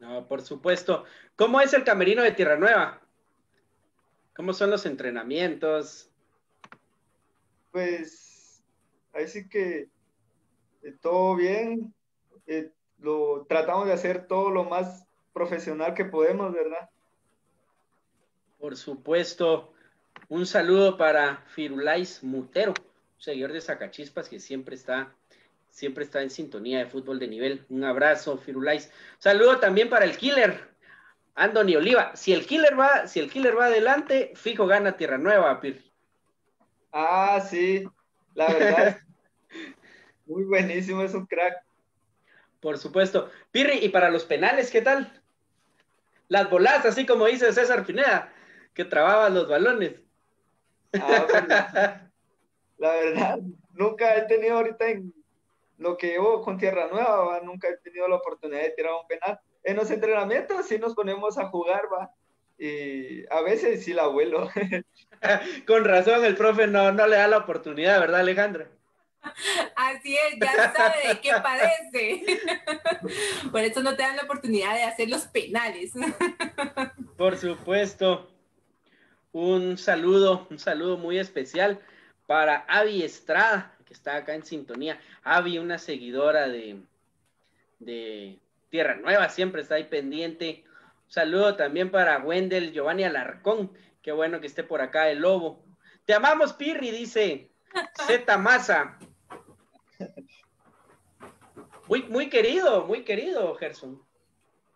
No, 0.00 0.26
por 0.26 0.42
supuesto. 0.42 1.04
¿Cómo 1.36 1.60
es 1.60 1.72
el 1.72 1.84
camerino 1.84 2.24
de 2.24 2.32
Tierra 2.32 2.56
Nueva? 2.56 3.00
¿Cómo 4.34 4.52
son 4.52 4.70
los 4.70 4.84
entrenamientos? 4.84 6.09
Pues, 7.70 8.62
ahí 9.12 9.28
sí 9.28 9.48
que 9.48 9.88
eh, 10.82 10.94
todo 11.00 11.36
bien. 11.36 11.94
Eh, 12.46 12.70
lo 12.98 13.46
tratamos 13.48 13.86
de 13.86 13.92
hacer 13.92 14.26
todo 14.26 14.50
lo 14.50 14.64
más 14.64 15.06
profesional 15.32 15.94
que 15.94 16.04
podemos, 16.04 16.52
¿verdad? 16.52 16.90
Por 18.58 18.76
supuesto. 18.76 19.72
Un 20.28 20.46
saludo 20.46 20.96
para 20.96 21.38
Firulais 21.48 22.22
Mutero, 22.22 22.74
seguidor 23.18 23.52
de 23.52 23.60
Zacachispas 23.60 24.28
que 24.28 24.38
siempre 24.38 24.76
está 24.76 25.14
siempre 25.70 26.04
está 26.04 26.22
en 26.22 26.30
sintonía 26.30 26.78
de 26.78 26.86
fútbol 26.86 27.18
de 27.18 27.28
nivel. 27.28 27.64
Un 27.68 27.84
abrazo, 27.84 28.36
Firulais. 28.38 28.92
Saludo 29.18 29.58
también 29.58 29.88
para 29.88 30.04
el 30.04 30.16
killer, 30.16 30.68
Andoni 31.34 31.76
Oliva. 31.76 32.14
Si 32.16 32.32
el 32.32 32.46
killer 32.46 32.78
va, 32.78 33.06
si 33.06 33.20
el 33.20 33.30
killer 33.30 33.56
va 33.56 33.66
adelante, 33.66 34.32
fijo 34.34 34.66
gana 34.66 34.96
Tierra 34.96 35.18
Nueva, 35.18 35.60
Pir. 35.60 35.89
Ah, 36.92 37.40
sí, 37.48 37.84
la 38.34 38.52
verdad. 38.52 38.98
muy 40.26 40.44
buenísimo, 40.44 41.02
es 41.02 41.14
un 41.14 41.26
crack. 41.26 41.62
Por 42.60 42.78
supuesto. 42.78 43.30
Pirri, 43.50 43.78
y 43.84 43.88
para 43.88 44.10
los 44.10 44.24
penales, 44.24 44.70
¿qué 44.70 44.82
tal? 44.82 45.22
Las 46.28 46.50
bolas, 46.50 46.84
así 46.84 47.06
como 47.06 47.26
dice 47.26 47.52
César 47.52 47.84
Pineda, 47.84 48.32
que 48.74 48.84
trababa 48.84 49.30
los 49.30 49.48
balones. 49.48 50.00
Ah, 50.94 51.26
pues, 51.28 51.44
la 52.78 52.92
verdad, 52.92 53.38
nunca 53.72 54.16
he 54.16 54.22
tenido 54.22 54.56
ahorita 54.56 54.88
en, 54.88 55.12
lo 55.80 55.96
que 55.96 56.08
llevo 56.08 56.42
con 56.42 56.58
Tierra 56.58 56.88
Nueva, 56.88 57.40
nunca 57.42 57.68
he 57.68 57.76
tenido 57.78 58.06
la 58.06 58.16
oportunidad 58.16 58.60
de 58.62 58.70
tirar 58.70 58.92
un 59.00 59.06
penal. 59.08 59.40
En 59.64 59.76
los 59.76 59.90
entrenamientos 59.90 60.66
sí 60.66 60.78
nos 60.78 60.94
ponemos 60.94 61.38
a 61.38 61.46
jugar, 61.48 61.84
va. 61.90 62.14
Y 62.60 63.24
a 63.30 63.40
veces 63.40 63.82
sí 63.84 63.94
la 63.94 64.06
vuelo. 64.06 64.50
con 65.66 65.84
razón, 65.84 66.24
el 66.24 66.36
profe 66.36 66.66
no, 66.66 66.92
no 66.92 67.06
le 67.06 67.16
da 67.16 67.28
la 67.28 67.38
oportunidad, 67.38 68.00
¿verdad, 68.00 68.20
Alejandra? 68.20 68.68
Así 69.76 70.16
es, 70.16 70.38
ya 70.40 70.72
sabe 70.72 71.08
de 71.08 71.20
qué 71.20 71.32
padece. 71.42 72.40
Por 73.52 73.60
eso 73.60 73.82
no 73.82 73.94
te 73.94 74.02
dan 74.02 74.16
la 74.16 74.22
oportunidad 74.22 74.74
de 74.74 74.84
hacer 74.84 75.10
los 75.10 75.22
penales. 75.26 75.92
Por 77.16 77.36
supuesto. 77.36 78.30
Un 79.32 79.78
saludo, 79.78 80.48
un 80.50 80.58
saludo 80.58 80.96
muy 80.96 81.18
especial 81.18 81.80
para 82.26 82.64
Avi 82.66 83.02
Estrada, 83.02 83.76
que 83.86 83.92
está 83.92 84.16
acá 84.16 84.34
en 84.34 84.44
sintonía. 84.44 84.98
Avi, 85.22 85.58
una 85.58 85.78
seguidora 85.78 86.48
de, 86.48 86.80
de 87.78 88.38
Tierra 88.70 88.96
Nueva, 88.96 89.28
siempre 89.28 89.62
está 89.62 89.76
ahí 89.76 89.84
pendiente. 89.84 90.64
Un 91.10 91.14
saludo 91.14 91.56
también 91.56 91.90
para 91.90 92.18
Wendel 92.18 92.70
Giovanni 92.70 93.02
Alarcón. 93.02 93.72
Qué 94.00 94.12
bueno 94.12 94.40
que 94.40 94.46
esté 94.46 94.62
por 94.62 94.80
acá 94.80 95.10
el 95.10 95.18
lobo. 95.18 95.64
Te 96.04 96.14
amamos, 96.14 96.52
Pirri, 96.52 96.92
dice 96.92 97.50
Z 98.06 98.38
Massa. 98.38 98.96
Muy, 101.88 102.04
muy 102.04 102.28
querido, 102.28 102.86
muy 102.86 103.02
querido, 103.02 103.52
Gerson. 103.56 104.00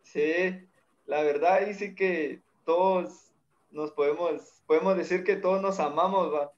Sí, 0.02 0.68
la 1.06 1.22
verdad 1.22 1.54
ahí 1.54 1.72
sí 1.72 1.94
que 1.94 2.42
todos 2.64 3.32
nos 3.70 3.92
podemos, 3.92 4.60
podemos 4.66 4.96
decir 4.96 5.22
que 5.22 5.36
todos 5.36 5.62
nos 5.62 5.78
amamos, 5.78 6.34
va. 6.34 6.52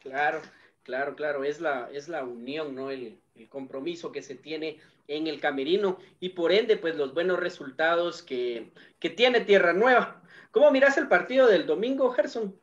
Claro. 0.00 0.42
Claro, 0.82 1.16
claro, 1.16 1.44
es 1.44 1.60
la, 1.60 1.88
es 1.92 2.08
la 2.08 2.24
unión, 2.24 2.74
¿no? 2.74 2.90
El, 2.90 3.18
compromiso 3.48 4.12
que 4.12 4.22
se 4.22 4.36
tiene 4.36 4.78
en 5.08 5.26
el 5.26 5.40
camerino 5.40 5.98
y 6.20 6.30
por 6.30 6.52
ende, 6.52 6.76
pues 6.76 6.96
los 6.96 7.14
buenos 7.14 7.38
resultados 7.38 8.22
que, 8.22 8.72
tiene 9.16 9.42
Tierra 9.42 9.74
Nueva. 9.74 10.22
¿Cómo 10.50 10.70
miras 10.70 10.96
el 10.96 11.08
partido 11.08 11.46
del 11.46 11.66
domingo, 11.66 12.10
Gerson? 12.10 12.58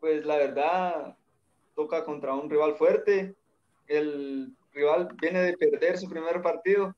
Pues 0.00 0.26
la 0.26 0.36
verdad, 0.36 1.16
toca 1.76 2.04
contra 2.04 2.34
un 2.34 2.50
rival 2.50 2.74
fuerte. 2.74 3.36
El 3.86 4.52
rival 4.72 5.08
viene 5.20 5.42
de 5.42 5.56
perder 5.56 5.96
su 5.98 6.08
primer 6.08 6.42
partido 6.42 6.96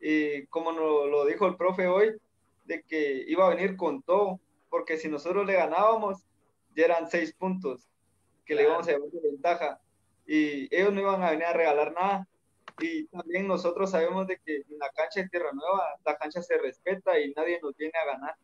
y 0.00 0.46
como 0.46 0.72
nos 0.72 1.08
lo 1.08 1.24
dijo 1.26 1.46
el 1.46 1.56
profe 1.56 1.86
hoy, 1.86 2.16
de 2.64 2.82
que 2.82 3.24
iba 3.28 3.46
a 3.46 3.54
venir 3.54 3.76
con 3.76 4.02
todo, 4.02 4.40
porque 4.68 4.96
si 4.96 5.08
nosotros 5.08 5.46
le 5.46 5.54
ganábamos, 5.54 6.24
ya 6.74 6.86
eran 6.86 7.08
seis 7.08 7.32
puntos 7.32 7.88
que 8.44 8.54
le 8.54 8.64
íbamos 8.64 8.88
a 8.88 8.92
llevar 8.92 9.08
de 9.10 9.20
ventaja 9.20 9.80
y 10.26 10.74
ellos 10.74 10.92
no 10.92 11.00
iban 11.00 11.22
a 11.22 11.30
venir 11.30 11.46
a 11.46 11.52
regalar 11.52 11.92
nada. 11.92 12.28
Y 12.80 13.06
también 13.06 13.46
nosotros 13.46 13.90
sabemos 13.90 14.26
de 14.26 14.38
que 14.44 14.56
en 14.56 14.78
la 14.78 14.90
cancha 14.90 15.20
de 15.20 15.28
Tierra 15.28 15.52
Nueva, 15.52 15.96
la 16.04 16.16
cancha 16.16 16.42
se 16.42 16.58
respeta 16.58 17.18
y 17.18 17.32
nadie 17.34 17.60
nos 17.62 17.76
viene 17.76 17.94
a 18.02 18.12
ganar. 18.12 18.36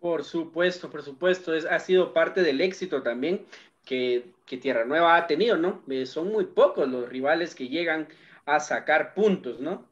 Por 0.00 0.22
supuesto, 0.22 0.90
por 0.90 1.02
supuesto, 1.02 1.54
es, 1.54 1.64
ha 1.64 1.78
sido 1.80 2.12
parte 2.12 2.42
del 2.42 2.60
éxito 2.60 3.02
también 3.02 3.46
que, 3.84 4.32
que 4.46 4.58
Tierra 4.58 4.84
Nueva 4.84 5.16
ha 5.16 5.26
tenido, 5.26 5.56
¿no? 5.56 5.82
Eh, 5.88 6.06
son 6.06 6.28
muy 6.28 6.44
pocos 6.44 6.86
los 6.88 7.08
rivales 7.08 7.54
que 7.54 7.68
llegan 7.68 8.08
a 8.44 8.60
sacar 8.60 9.14
puntos, 9.14 9.60
¿no? 9.60 9.86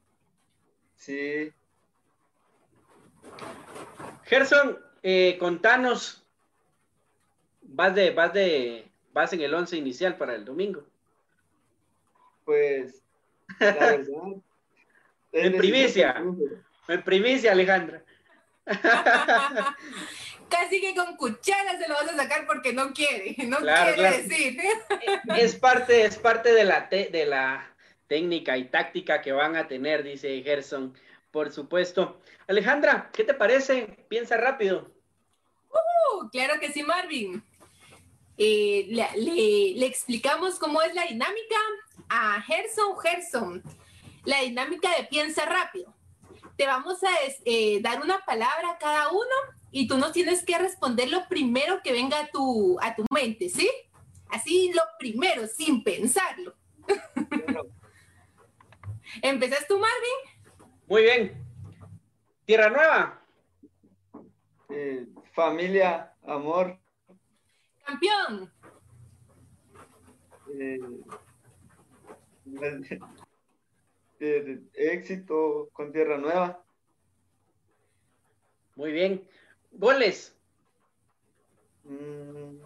Sí. 0.97 1.53
Gerson, 4.25 4.79
eh, 5.03 5.37
contanos 5.39 6.27
vas 7.63 7.95
de, 7.95 8.11
vas 8.11 8.33
de, 8.33 8.91
vas 9.13 9.33
en 9.33 9.41
el 9.41 9.55
once 9.55 9.77
inicial 9.77 10.17
para 10.17 10.35
el 10.35 10.45
domingo. 10.45 10.85
Pues, 12.47 13.03
la 13.59 13.73
verdad. 13.75 14.07
en 15.33 15.57
primicia. 15.59 16.25
En 16.89 17.03
primicia, 17.03 17.53
Alejandra. 17.53 18.03
Casi 20.49 20.81
que 20.81 20.95
con 20.95 21.17
cuchara 21.17 21.77
se 21.77 21.89
lo 21.89 21.95
vas 21.95 22.09
a 22.09 22.17
sacar 22.17 22.47
porque 22.47 22.73
no 22.73 22.93
quiere, 22.93 23.35
no 23.47 23.59
quiere 23.59 24.23
decir. 24.23 24.61
Es 25.37 25.57
parte, 25.57 26.05
es 26.05 26.17
parte 26.17 26.53
de 26.53 26.63
la, 26.65 26.83
de 26.89 27.27
la 27.27 27.69
técnica 28.07 28.57
y 28.57 28.67
táctica 28.67 29.21
que 29.23 29.33
van 29.33 29.57
a 29.57 29.67
tener, 29.67 30.05
dice 30.05 30.41
Gerson, 30.43 30.95
por 31.33 31.51
supuesto. 31.53 32.21
Alejandra, 32.47 33.11
¿qué 33.13 33.25
te 33.25 33.35
parece? 33.35 34.07
Piensa 34.09 34.37
rápido. 34.37 34.89
Uh, 35.71 36.29
claro 36.31 36.61
que 36.61 36.71
sí, 36.71 36.85
Marvin. 36.85 37.43
Eh, 38.39 38.87
le, 38.91 39.87
explicamos 39.87 40.59
cómo 40.59 40.83
es 40.83 40.95
la 40.95 41.05
dinámica 41.05 41.57
a 42.09 42.41
Gerson. 42.43 42.97
Gerson, 42.99 43.63
la 44.25 44.41
dinámica 44.41 44.91
de 44.97 45.05
piensa 45.05 45.47
rápido. 45.47 45.95
Te 46.57 46.67
vamos 46.67 47.03
a 47.03 47.11
eh, 47.45 47.81
dar 47.83 48.03
una 48.03 48.25
palabra 48.25 48.71
a 48.71 48.79
cada 48.79 49.11
uno 49.11 49.57
y 49.71 49.87
tú 49.87 49.99
nos 49.99 50.13
tienes 50.13 50.45
que 50.45 50.57
responder 50.59 51.11
lo 51.11 51.29
primero 51.29 51.81
que 51.83 51.93
venga 51.93 52.21
a 52.21 52.29
tu, 52.29 52.79
a 52.81 52.95
tu 52.95 53.05
mente, 53.11 53.49
¿sí? 53.49 53.71
Así 54.29 54.73
lo 54.73 54.83
primero, 54.99 55.47
sin 55.47 55.83
pensarlo. 55.83 56.55
¿Empezas 59.23 59.67
tú, 59.67 59.79
Marvin? 59.79 60.71
Muy 60.87 61.03
bien. 61.03 61.45
Tierra 62.45 62.71
Nueva. 62.71 63.23
Eh, 64.69 65.07
familia, 65.33 66.13
amor. 66.27 66.79
Campeón. 67.87 68.53
Eh, 70.59 70.79
eh, 74.21 74.61
éxito 74.75 75.69
con 75.73 75.93
Tierra 75.93 76.19
Nueva. 76.19 76.63
Muy 78.75 78.91
bien. 78.91 79.29
Goles. 79.71 80.37
Mm, 81.85 82.59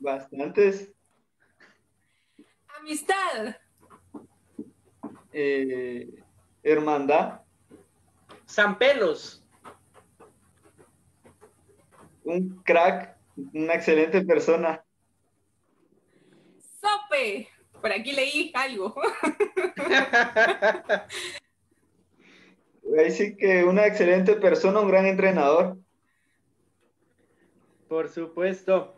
bastantes. 0.00 0.90
Amistad. 2.78 3.56
Eh, 5.32 6.08
hermandad. 6.62 7.42
San 8.46 8.78
Pelos. 8.78 9.41
Un 12.24 12.62
crack, 12.62 13.16
una 13.52 13.74
excelente 13.74 14.22
persona. 14.22 14.84
Sope. 16.80 17.48
Por 17.80 17.92
aquí 17.92 18.12
leí 18.12 18.52
algo. 18.54 18.94
Ahí 22.98 23.10
sí 23.10 23.36
que 23.36 23.64
una 23.64 23.86
excelente 23.86 24.34
persona, 24.34 24.80
un 24.80 24.88
gran 24.88 25.06
entrenador. 25.06 25.78
Por 27.88 28.08
supuesto. 28.08 28.94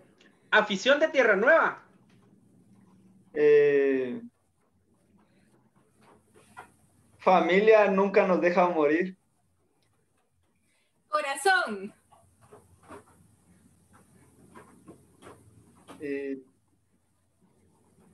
Afición 0.50 1.00
de 1.00 1.08
Tierra 1.08 1.37
Nueva. 1.37 1.82
Eh, 3.34 4.20
familia 7.18 7.90
nunca 7.90 8.26
nos 8.26 8.40
deja 8.40 8.68
morir. 8.68 9.16
Corazón. 11.08 11.94
Eh, 16.00 16.42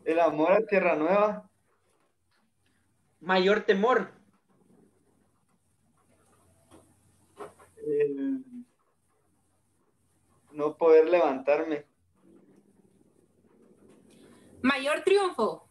el 0.05 0.21
amor 0.21 0.53
a 0.53 0.67
Tierra 0.67 0.97
Nueva. 0.97 1.51
Mayor 3.21 3.63
temor. 3.63 4.21
no 10.53 10.77
poder 10.77 11.09
levantarme. 11.09 11.87
Mayor 14.63 15.01
triunfo. 15.03 15.67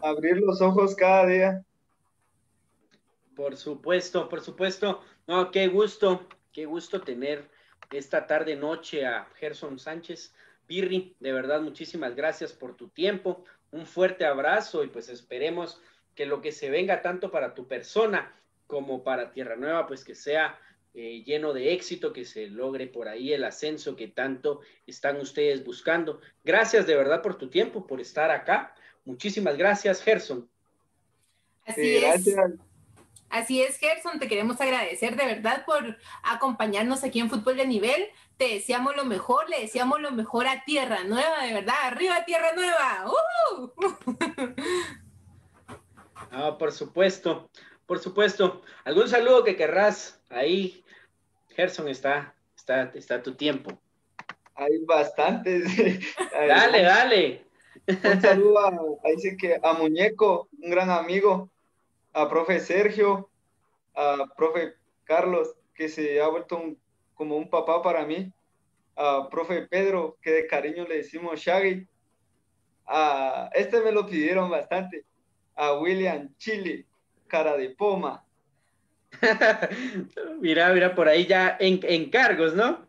Abrir 0.00 0.38
los 0.38 0.60
ojos 0.60 0.94
cada 0.94 1.26
día. 1.26 1.64
Por 3.34 3.56
supuesto, 3.56 4.28
por 4.28 4.40
supuesto. 4.40 5.00
No, 5.26 5.50
qué 5.50 5.68
gusto, 5.68 6.26
qué 6.52 6.66
gusto 6.66 7.00
tener 7.00 7.50
esta 7.98 8.26
tarde 8.26 8.56
noche 8.56 9.06
a 9.06 9.28
Gerson 9.36 9.78
Sánchez. 9.78 10.34
Pirri, 10.66 11.16
de 11.20 11.32
verdad, 11.32 11.60
muchísimas 11.60 12.14
gracias 12.14 12.52
por 12.52 12.76
tu 12.76 12.88
tiempo. 12.88 13.44
Un 13.70 13.86
fuerte 13.86 14.24
abrazo 14.24 14.84
y 14.84 14.88
pues 14.88 15.08
esperemos 15.08 15.80
que 16.14 16.26
lo 16.26 16.40
que 16.40 16.52
se 16.52 16.70
venga 16.70 17.02
tanto 17.02 17.30
para 17.30 17.54
tu 17.54 17.66
persona 17.66 18.34
como 18.66 19.02
para 19.02 19.32
Tierra 19.32 19.56
Nueva, 19.56 19.86
pues 19.86 20.04
que 20.04 20.14
sea 20.14 20.58
eh, 20.94 21.22
lleno 21.24 21.52
de 21.52 21.72
éxito, 21.72 22.12
que 22.12 22.24
se 22.24 22.48
logre 22.48 22.86
por 22.86 23.08
ahí 23.08 23.32
el 23.32 23.44
ascenso 23.44 23.96
que 23.96 24.08
tanto 24.08 24.60
están 24.86 25.18
ustedes 25.18 25.64
buscando. 25.64 26.20
Gracias 26.44 26.86
de 26.86 26.96
verdad 26.96 27.22
por 27.22 27.36
tu 27.38 27.48
tiempo, 27.48 27.86
por 27.86 28.00
estar 28.00 28.30
acá. 28.30 28.74
Muchísimas 29.04 29.56
gracias, 29.56 30.02
Gerson. 30.02 30.48
Así 31.64 31.96
es. 31.96 32.34
Así 33.32 33.62
es, 33.62 33.78
Gerson, 33.78 34.18
te 34.18 34.28
queremos 34.28 34.60
agradecer 34.60 35.16
de 35.16 35.24
verdad 35.24 35.64
por 35.64 35.96
acompañarnos 36.22 37.02
aquí 37.02 37.18
en 37.18 37.30
Fútbol 37.30 37.56
de 37.56 37.66
Nivel. 37.66 38.08
Te 38.36 38.46
deseamos 38.48 38.94
lo 38.94 39.06
mejor, 39.06 39.48
le 39.48 39.60
deseamos 39.60 40.02
lo 40.02 40.10
mejor 40.10 40.46
a 40.46 40.64
Tierra 40.66 41.02
Nueva, 41.04 41.42
de 41.42 41.54
verdad. 41.54 41.74
¡Arriba, 41.84 42.26
Tierra 42.26 42.52
Nueva! 42.54 43.10
Ah, 46.30 46.56
por 46.58 46.72
supuesto, 46.72 47.50
por 47.86 47.98
supuesto. 48.00 48.62
¿Algún 48.84 49.08
saludo 49.08 49.44
que 49.44 49.56
querrás 49.56 50.20
ahí? 50.28 50.84
Gerson, 51.56 51.88
está, 51.88 52.34
está, 52.54 52.90
está 52.94 53.22
tu 53.22 53.34
tiempo. 53.34 53.80
Hay 54.54 54.78
bastantes. 54.86 55.64
dale, 56.32 56.82
dale. 56.82 57.46
Un 57.86 58.20
saludo 58.20 58.58
a, 58.58 58.68
ahí 59.04 59.36
que 59.38 59.58
a 59.62 59.72
Muñeco, 59.72 60.48
un 60.60 60.70
gran 60.70 60.90
amigo, 60.90 61.51
a 62.12 62.28
profe 62.28 62.60
Sergio, 62.60 63.30
a 63.94 64.26
profe 64.36 64.74
Carlos, 65.04 65.54
que 65.74 65.88
se 65.88 66.20
ha 66.20 66.28
vuelto 66.28 66.60
como 67.14 67.36
un 67.36 67.48
papá 67.48 67.82
para 67.82 68.04
mí, 68.04 68.32
a 68.96 69.28
profe 69.30 69.62
Pedro, 69.62 70.18
que 70.20 70.30
de 70.30 70.46
cariño 70.46 70.86
le 70.86 70.98
decimos 70.98 71.40
Shaggy. 71.40 71.86
A, 72.86 73.50
este 73.54 73.80
me 73.80 73.92
lo 73.92 74.06
pidieron 74.06 74.50
bastante, 74.50 75.04
a 75.54 75.74
William 75.74 76.34
Chile, 76.36 76.86
cara 77.26 77.56
de 77.56 77.70
poma. 77.70 78.24
mira, 80.40 80.72
mira, 80.72 80.94
por 80.94 81.08
ahí 81.08 81.26
ya 81.26 81.56
en, 81.60 81.80
encargos, 81.82 82.54
¿no? 82.54 82.86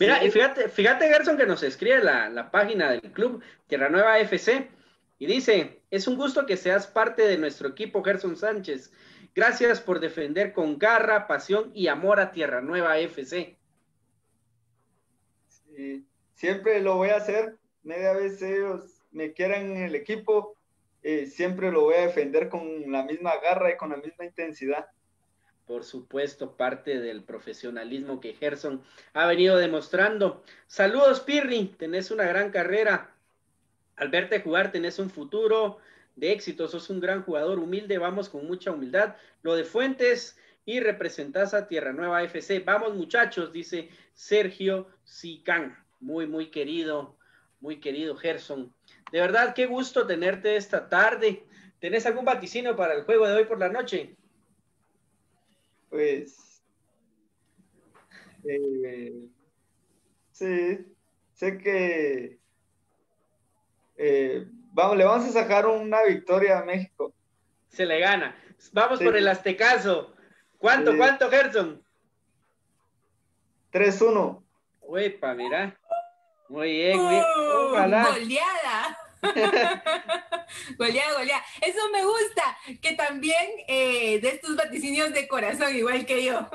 Mira, 0.00 0.24
y 0.24 0.30
fíjate, 0.30 0.68
fíjate, 0.68 1.08
Gerson, 1.08 1.36
que 1.36 1.46
nos 1.46 1.62
escribe 1.62 2.02
la, 2.02 2.28
la 2.30 2.50
página 2.50 2.90
del 2.90 3.12
club 3.12 3.42
Tierra 3.66 3.88
Nueva 3.88 4.18
FC 4.20 4.68
y 5.18 5.26
dice, 5.26 5.82
es 5.90 6.06
un 6.06 6.16
gusto 6.16 6.46
que 6.46 6.56
seas 6.56 6.86
parte 6.86 7.22
de 7.22 7.38
nuestro 7.38 7.68
equipo, 7.68 8.04
Gerson 8.04 8.36
Sánchez. 8.36 8.92
Gracias 9.34 9.80
por 9.80 10.00
defender 10.00 10.52
con 10.52 10.78
garra, 10.78 11.26
pasión 11.26 11.70
y 11.74 11.88
amor 11.88 12.20
a 12.20 12.30
Tierra 12.30 12.60
Nueva 12.60 12.98
FC. 12.98 13.56
Sí, 15.48 16.06
siempre 16.34 16.80
lo 16.80 16.96
voy 16.96 17.10
a 17.10 17.16
hacer. 17.16 17.56
Media 17.82 18.12
vez 18.12 18.40
ellos 18.42 19.02
me 19.10 19.32
quieran 19.32 19.70
en 19.72 19.82
el 19.82 19.94
equipo, 19.94 20.56
eh, 21.02 21.26
siempre 21.26 21.72
lo 21.72 21.82
voy 21.82 21.94
a 21.94 22.06
defender 22.06 22.48
con 22.48 22.90
la 22.92 23.02
misma 23.04 23.32
garra 23.42 23.72
y 23.72 23.76
con 23.76 23.90
la 23.90 23.96
misma 23.96 24.24
intensidad. 24.24 24.86
Por 25.66 25.84
supuesto, 25.84 26.56
parte 26.56 27.00
del 27.00 27.24
profesionalismo 27.24 28.20
que 28.20 28.34
Gerson 28.34 28.82
ha 29.12 29.26
venido 29.26 29.56
demostrando. 29.56 30.42
Saludos, 30.66 31.20
Pirri, 31.20 31.74
tenés 31.78 32.10
una 32.10 32.24
gran 32.24 32.50
carrera. 32.50 33.17
Al 33.98 34.08
verte 34.08 34.40
jugar 34.40 34.70
tenés 34.70 34.98
un 34.98 35.10
futuro 35.10 35.78
de 36.14 36.32
éxito, 36.32 36.68
sos 36.68 36.88
un 36.90 37.00
gran 37.00 37.22
jugador, 37.22 37.58
humilde, 37.58 37.98
vamos 37.98 38.28
con 38.28 38.46
mucha 38.46 38.70
humildad. 38.70 39.16
Lo 39.42 39.54
de 39.56 39.64
Fuentes 39.64 40.38
y 40.64 40.80
representás 40.80 41.54
a 41.54 41.66
Tierra 41.66 41.92
Nueva 41.92 42.22
FC. 42.22 42.60
Vamos 42.60 42.94
muchachos, 42.94 43.52
dice 43.52 43.88
Sergio 44.14 44.88
Sicán. 45.04 45.76
Muy, 46.00 46.26
muy 46.26 46.50
querido, 46.50 47.16
muy 47.60 47.80
querido 47.80 48.16
Gerson. 48.16 48.72
De 49.10 49.20
verdad, 49.20 49.54
qué 49.54 49.66
gusto 49.66 50.06
tenerte 50.06 50.56
esta 50.56 50.88
tarde. 50.88 51.44
¿Tenés 51.80 52.06
algún 52.06 52.24
vaticinio 52.24 52.76
para 52.76 52.94
el 52.94 53.02
juego 53.02 53.26
de 53.26 53.34
hoy 53.34 53.44
por 53.44 53.58
la 53.58 53.68
noche? 53.68 54.16
Pues, 55.90 56.62
eh, 58.44 59.28
sí, 60.32 60.78
sé 61.32 61.58
que 61.58 62.38
eh, 63.98 64.46
vamos, 64.72 64.96
le 64.96 65.04
vamos 65.04 65.28
a 65.28 65.32
sacar 65.32 65.66
una 65.66 66.04
victoria 66.04 66.60
a 66.60 66.64
México. 66.64 67.12
Se 67.68 67.84
le 67.84 67.98
gana. 67.98 68.34
Vamos 68.72 69.00
por 69.00 69.16
el 69.16 69.28
Aztecaso. 69.28 70.14
¿Cuánto, 70.56 70.96
cuánto, 70.96 71.28
Gerson? 71.30 71.82
3-1. 73.72 74.42
Uepa, 74.80 75.34
mira. 75.34 75.78
Muy 76.48 76.72
bien, 76.72 76.98
muy 76.98 77.10
bien. 77.10 77.24
¡Uh! 77.24 77.68
Goleada. 77.70 78.98
goleada, 80.76 81.14
goleada. 81.14 81.42
Eso 81.60 81.78
me 81.90 82.04
gusta, 82.04 82.58
que 82.80 82.94
también 82.94 83.46
eh, 83.66 84.20
de 84.20 84.28
estos 84.28 84.56
vaticinios 84.56 85.12
de 85.12 85.28
corazón, 85.28 85.74
igual 85.74 86.04
que 86.06 86.24
yo. 86.24 86.48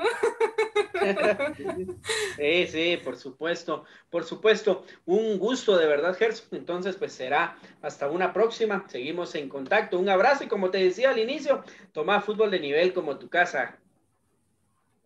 sí, 2.36 2.66
sí, 2.66 2.96
por 3.02 3.16
supuesto, 3.16 3.84
por 4.10 4.24
supuesto. 4.24 4.84
Un 5.06 5.38
gusto 5.38 5.76
de 5.76 5.86
verdad, 5.86 6.16
Gerson. 6.16 6.48
Entonces, 6.52 6.96
pues 6.96 7.12
será 7.12 7.58
hasta 7.82 8.08
una 8.10 8.32
próxima. 8.32 8.84
Seguimos 8.88 9.34
en 9.34 9.48
contacto. 9.48 9.98
Un 9.98 10.08
abrazo 10.08 10.44
y 10.44 10.48
como 10.48 10.70
te 10.70 10.78
decía 10.78 11.10
al 11.10 11.18
inicio, 11.18 11.64
toma 11.92 12.20
fútbol 12.20 12.50
de 12.50 12.60
nivel 12.60 12.92
como 12.92 13.18
tu 13.18 13.28
casa. 13.28 13.78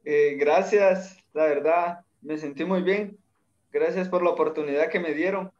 Eh, 0.05 0.37
gracias, 0.38 1.23
la 1.35 1.44
verdad, 1.44 2.01
me 2.23 2.38
sentí 2.38 2.64
muy 2.64 2.83
bien. 2.83 3.18
Gracias 3.71 4.09
por 4.09 4.23
la 4.23 4.31
oportunidad 4.31 4.88
que 4.88 5.01
me 5.01 5.12
dieron 5.12 5.53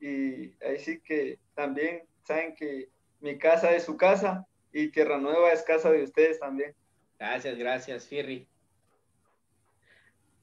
y 0.00 0.52
ahí 0.64 0.78
sí 0.78 1.00
que 1.00 1.38
también 1.54 2.02
saben 2.28 2.54
que 2.54 2.90
mi 3.20 3.38
casa 3.38 3.74
es 3.74 3.84
su 3.84 3.96
casa 3.96 4.46
y 4.70 4.88
Tierra 4.88 5.16
Nueva 5.16 5.50
es 5.50 5.62
casa 5.62 5.90
de 5.90 6.02
ustedes 6.02 6.38
también. 6.38 6.74
Gracias, 7.18 7.58
gracias, 7.58 8.06
Firri. 8.06 8.46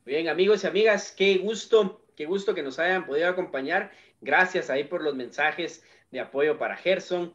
Bien, 0.03 0.27
amigos 0.27 0.63
y 0.63 0.67
amigas, 0.67 1.13
qué 1.15 1.37
gusto, 1.37 2.03
qué 2.15 2.25
gusto 2.25 2.55
que 2.55 2.63
nos 2.63 2.79
hayan 2.79 3.05
podido 3.05 3.29
acompañar. 3.29 3.91
Gracias 4.19 4.71
ahí 4.71 4.83
por 4.83 5.03
los 5.03 5.15
mensajes 5.15 5.83
de 6.09 6.19
apoyo 6.19 6.57
para 6.57 6.75
Gerson, 6.75 7.33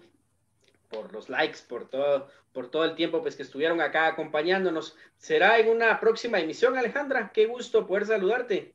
por 0.88 1.12
los 1.12 1.28
likes, 1.28 1.60
por 1.68 1.88
todo, 1.88 2.28
por 2.52 2.70
todo 2.72 2.84
el 2.84 2.96
tiempo 2.96 3.22
pues 3.22 3.36
que 3.36 3.44
estuvieron 3.44 3.80
acá 3.80 4.08
acompañándonos. 4.08 4.96
Será 5.16 5.60
en 5.60 5.68
una 5.68 6.00
próxima 6.00 6.40
emisión, 6.40 6.76
Alejandra. 6.76 7.30
Qué 7.32 7.46
gusto 7.46 7.86
poder 7.86 8.06
saludarte. 8.06 8.74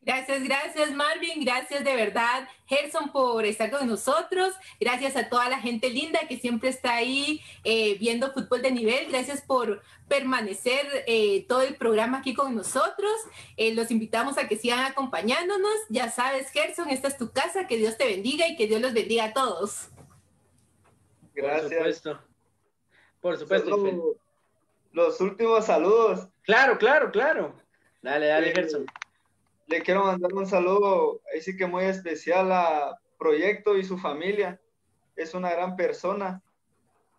Gracias, 0.00 0.42
gracias 0.44 0.92
Marvin, 0.92 1.44
gracias 1.44 1.84
de 1.84 1.94
verdad 1.94 2.48
Gerson 2.66 3.10
por 3.10 3.44
estar 3.44 3.70
con 3.70 3.86
nosotros, 3.88 4.54
gracias 4.80 5.16
a 5.16 5.28
toda 5.28 5.48
la 5.50 5.60
gente 5.60 5.90
linda 5.90 6.20
que 6.28 6.38
siempre 6.38 6.70
está 6.70 6.94
ahí 6.94 7.42
eh, 7.64 7.98
viendo 7.98 8.32
fútbol 8.32 8.62
de 8.62 8.70
nivel, 8.70 9.10
gracias 9.10 9.42
por 9.42 9.82
permanecer 10.06 10.86
eh, 11.06 11.44
todo 11.48 11.62
el 11.62 11.74
programa 11.74 12.18
aquí 12.18 12.32
con 12.32 12.54
nosotros, 12.54 13.12
eh, 13.56 13.74
los 13.74 13.90
invitamos 13.90 14.38
a 14.38 14.46
que 14.46 14.56
sigan 14.56 14.80
acompañándonos, 14.80 15.74
ya 15.88 16.10
sabes 16.10 16.50
Gerson, 16.52 16.88
esta 16.90 17.08
es 17.08 17.18
tu 17.18 17.32
casa, 17.32 17.66
que 17.66 17.76
Dios 17.76 17.98
te 17.98 18.06
bendiga 18.06 18.46
y 18.48 18.56
que 18.56 18.68
Dios 18.68 18.80
los 18.80 18.94
bendiga 18.94 19.24
a 19.24 19.32
todos. 19.32 19.88
Gracias. 21.34 22.02
Por 23.20 23.36
supuesto. 23.36 23.70
Por 23.70 23.78
supuesto. 23.78 24.16
los 24.92 25.20
últimos 25.20 25.66
saludos. 25.66 26.28
Claro, 26.42 26.78
claro, 26.78 27.10
claro. 27.10 27.54
Dale, 28.00 28.26
dale, 28.26 28.52
Gerson 28.52 28.86
le 29.68 29.82
quiero 29.82 30.04
mandar 30.04 30.32
un 30.32 30.46
saludo, 30.46 31.20
ahí 31.32 31.40
sí 31.42 31.56
que 31.56 31.66
muy 31.66 31.84
especial 31.84 32.50
a 32.52 32.98
Proyecto 33.18 33.76
y 33.76 33.84
su 33.84 33.98
familia. 33.98 34.60
Es 35.14 35.34
una 35.34 35.50
gran 35.50 35.76
persona. 35.76 36.42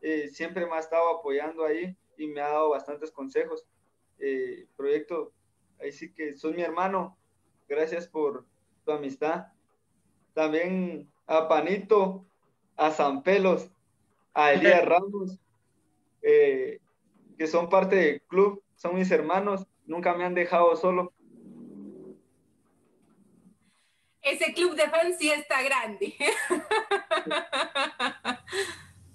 Eh, 0.02 0.30
siempre 0.30 0.66
me 0.66 0.74
ha 0.74 0.80
estado 0.80 1.10
apoyando 1.10 1.64
ahí 1.64 1.96
y 2.18 2.28
me 2.28 2.42
ha 2.42 2.50
dado 2.50 2.70
bastantes 2.72 3.12
consejos. 3.12 3.68
Eh, 4.18 4.66
Proyecto, 4.76 5.32
ahí 5.80 5.92
sí 5.92 6.12
que 6.12 6.36
soy 6.36 6.54
mi 6.54 6.64
hermano. 6.64 7.18
Gracias 7.68 8.08
por 8.08 8.46
tu 8.84 8.92
amistad. 8.92 9.48
También 10.34 11.08
a 11.28 11.48
Panito, 11.48 12.26
a 12.78 12.90
San 12.92 13.22
Pelos, 13.22 13.70
a 14.34 14.54
Elías 14.54 14.86
Ramos, 14.86 15.38
eh, 16.24 16.80
que 17.38 17.46
son 17.46 17.70
parte 17.70 17.96
del 17.96 18.22
club, 18.24 18.64
son 18.76 18.96
mis 18.96 19.12
hermanos, 19.12 19.68
nunca 19.86 20.16
me 20.16 20.24
han 20.24 20.34
dejado 20.34 20.76
solo. 20.76 21.14
Ese 24.22 24.54
club 24.54 24.76
de 24.76 24.90
fans 24.90 25.18
sí 25.18 25.30
está 25.32 25.62
grande. 25.62 26.16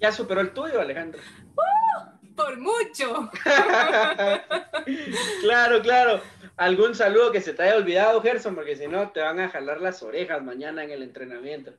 Ya 0.01 0.13
superó 0.13 0.43
el 0.43 0.53
tuyo, 0.53 0.83
Alejandro. 0.83 1.19
¡Uh! 1.57 2.15
por 2.35 2.59
mucho. 2.59 3.31
claro, 5.41 5.83
claro. 5.83 6.21
¿Algún 6.57 6.95
saludo 6.95 7.33
que 7.33 7.41
se 7.41 7.53
te 7.53 7.63
haya 7.63 7.77
olvidado, 7.77 8.23
Gerson? 8.23 8.55
Porque 8.55 8.77
si 8.77 8.87
no, 8.87 9.11
te 9.11 9.21
van 9.21 9.41
a 9.41 9.49
jalar 9.49 9.81
las 9.81 10.03
orejas 10.03 10.43
mañana 10.43 10.85
en 10.85 10.91
el 10.91 11.03
entrenamiento. 11.03 11.73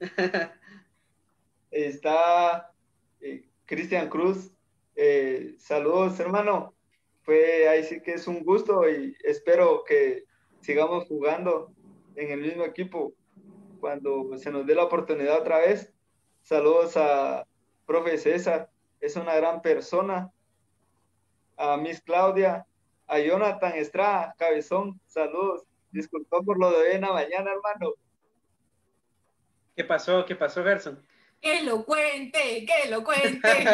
Está 1.70 2.72
eh, 3.20 3.44
Cristian 3.66 4.08
Cruz. 4.08 4.50
Eh, 4.96 5.54
saludos, 5.58 6.18
hermano. 6.20 6.74
Fue 7.22 7.68
ahí 7.68 7.84
sí 7.84 8.00
que 8.02 8.14
es 8.14 8.26
un 8.26 8.42
gusto 8.44 8.88
y 8.88 9.16
espero 9.22 9.84
que 9.84 10.24
sigamos 10.60 11.06
jugando 11.06 11.72
en 12.16 12.30
el 12.30 12.40
mismo 12.40 12.64
equipo 12.64 13.14
cuando 13.80 14.36
se 14.38 14.50
nos 14.50 14.66
dé 14.66 14.74
la 14.74 14.84
oportunidad 14.84 15.40
otra 15.40 15.58
vez. 15.58 15.92
Saludos 16.42 16.96
a 16.96 17.46
profe 17.86 18.16
César, 18.18 18.70
es 19.00 19.16
una 19.16 19.34
gran 19.34 19.60
persona. 19.60 20.30
A 21.56 21.76
Miss 21.76 22.00
Claudia, 22.00 22.66
a 23.06 23.18
Jonathan 23.18 23.72
Estrada, 23.74 24.34
cabezón, 24.38 25.00
saludos. 25.06 25.64
Disculpa 25.90 26.40
por 26.40 26.58
lo 26.58 26.70
de 26.70 26.76
hoy 26.76 26.94
en 26.94 27.02
la 27.02 27.12
mañana, 27.12 27.50
hermano. 27.52 27.94
¿Qué 29.76 29.84
pasó? 29.84 30.24
¿Qué 30.24 30.34
pasó, 30.34 30.64
Gerson? 30.64 31.04
Que 31.40 31.62
lo 31.62 31.84
cuente, 31.84 32.64
que 32.64 32.88
lo 32.88 33.02
cuente. 33.02 33.48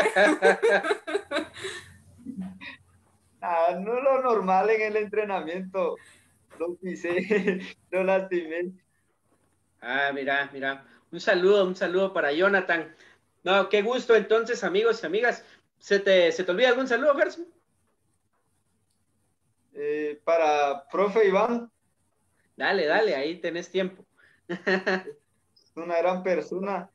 ah, 3.42 3.77
no 3.79 4.01
lo 4.01 4.22
normal 4.22 4.70
en 4.70 4.83
el 4.83 4.96
entrenamiento 4.96 5.96
lo 6.59 6.75
pisé, 6.77 7.61
lo 7.90 8.05
lastimé. 8.05 8.73
Ah, 9.81 10.11
mira, 10.12 10.51
mira. 10.53 10.85
Un 11.11 11.21
saludo, 11.21 11.64
un 11.64 11.77
saludo 11.77 12.12
para 12.12 12.33
Jonathan. 12.33 12.94
No, 13.44 13.68
qué 13.68 13.83
gusto 13.83 14.14
entonces, 14.14 14.64
amigos 14.64 15.03
y 15.03 15.07
amigas. 15.07 15.44
¿Se 15.79 16.01
te, 16.01 16.31
¿se 16.33 16.44
te 16.44 16.51
olvida 16.51 16.68
algún 16.68 16.88
saludo, 16.88 17.14
Gerson? 17.14 17.47
Eh, 19.75 20.21
para 20.25 20.88
profe 20.88 21.29
Iván. 21.29 21.71
Dale, 22.57 22.87
dale, 22.87 23.14
ahí 23.14 23.40
tenés 23.40 23.71
tiempo. 23.71 24.05
es 24.49 25.77
una 25.77 25.99
gran 25.99 26.25
persona, 26.25 26.90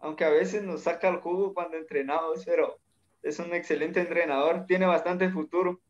aunque 0.00 0.24
a 0.24 0.30
veces 0.30 0.64
nos 0.64 0.82
saca 0.82 1.08
el 1.08 1.18
jugo 1.18 1.54
cuando 1.54 1.76
entrenamos, 1.76 2.44
pero 2.44 2.80
es 3.22 3.38
un 3.38 3.54
excelente 3.54 4.00
entrenador, 4.00 4.66
tiene 4.66 4.86
bastante 4.86 5.30
futuro. 5.30 5.80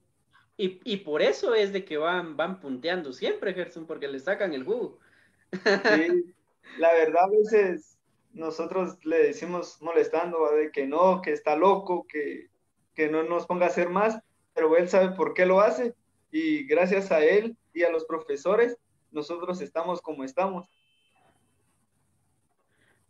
Y, 0.61 0.97
por 0.99 1.23
eso 1.23 1.55
es 1.55 1.73
de 1.73 1.85
que 1.85 1.99
van, 1.99 2.37
van 2.37 2.59
punteando 2.59 3.13
siempre, 3.13 3.55
Gerson, 3.55 3.87
porque 3.87 4.09
le 4.09 4.19
sacan 4.19 4.53
el 4.53 4.65
jugo. 4.65 4.99
Sí, 5.53 6.35
la 6.79 6.93
verdad 6.95 7.25
a 7.25 7.31
veces 7.31 7.97
nosotros 8.33 8.99
le 9.05 9.19
decimos 9.19 9.81
molestando 9.81 10.51
de 10.51 10.73
que 10.73 10.85
no, 10.85 11.23
que 11.23 11.33
está 11.33 11.55
loco, 11.55 12.07
que, 12.09 12.49
que 12.97 13.09
no 13.09 13.23
nos 13.23 13.47
ponga 13.47 13.67
a 13.67 13.69
hacer 13.69 13.89
más, 13.89 14.19
pero 14.53 14.77
él 14.77 14.89
sabe 14.89 15.15
por 15.15 15.33
qué 15.33 15.47
lo 15.47 15.61
hace 15.61 15.95
y 16.33 16.65
gracias 16.65 17.13
a 17.13 17.25
él 17.25 17.57
y 17.73 17.85
a 17.85 17.91
los 17.91 18.05
profesores 18.05 18.77
nosotros 19.13 19.61
estamos 19.61 20.03
como 20.03 20.25
estamos. 20.25 20.69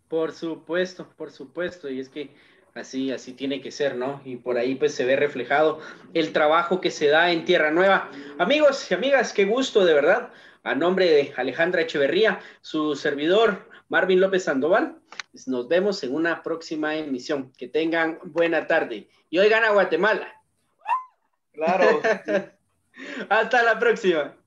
Por 0.08 0.32
supuesto, 0.32 1.08
por 1.16 1.30
supuesto, 1.30 1.88
y 1.88 2.00
es 2.00 2.10
que 2.10 2.34
Así, 2.74 3.10
así 3.10 3.32
tiene 3.32 3.60
que 3.60 3.70
ser, 3.70 3.96
¿no? 3.96 4.20
Y 4.24 4.36
por 4.36 4.56
ahí 4.56 4.74
pues 4.74 4.94
se 4.94 5.04
ve 5.04 5.16
reflejado 5.16 5.80
el 6.14 6.32
trabajo 6.32 6.80
que 6.80 6.90
se 6.90 7.08
da 7.08 7.32
en 7.32 7.44
Tierra 7.44 7.70
Nueva. 7.70 8.10
Amigos 8.38 8.90
y 8.90 8.94
amigas, 8.94 9.32
qué 9.32 9.44
gusto 9.44 9.84
de 9.84 9.94
verdad. 9.94 10.30
A 10.62 10.74
nombre 10.74 11.06
de 11.06 11.32
Alejandra 11.36 11.82
Echeverría, 11.82 12.40
su 12.60 12.94
servidor 12.94 13.68
Marvin 13.88 14.20
López 14.20 14.44
Sandoval, 14.44 14.98
pues, 15.32 15.48
nos 15.48 15.68
vemos 15.68 16.02
en 16.02 16.14
una 16.14 16.42
próxima 16.42 16.96
emisión. 16.96 17.52
Que 17.56 17.68
tengan 17.68 18.18
buena 18.24 18.66
tarde. 18.66 19.08
Y 19.30 19.38
oigan 19.38 19.64
a 19.64 19.70
Guatemala. 19.70 20.34
Claro. 21.52 22.00
Hasta 23.28 23.62
la 23.62 23.78
próxima. 23.78 24.37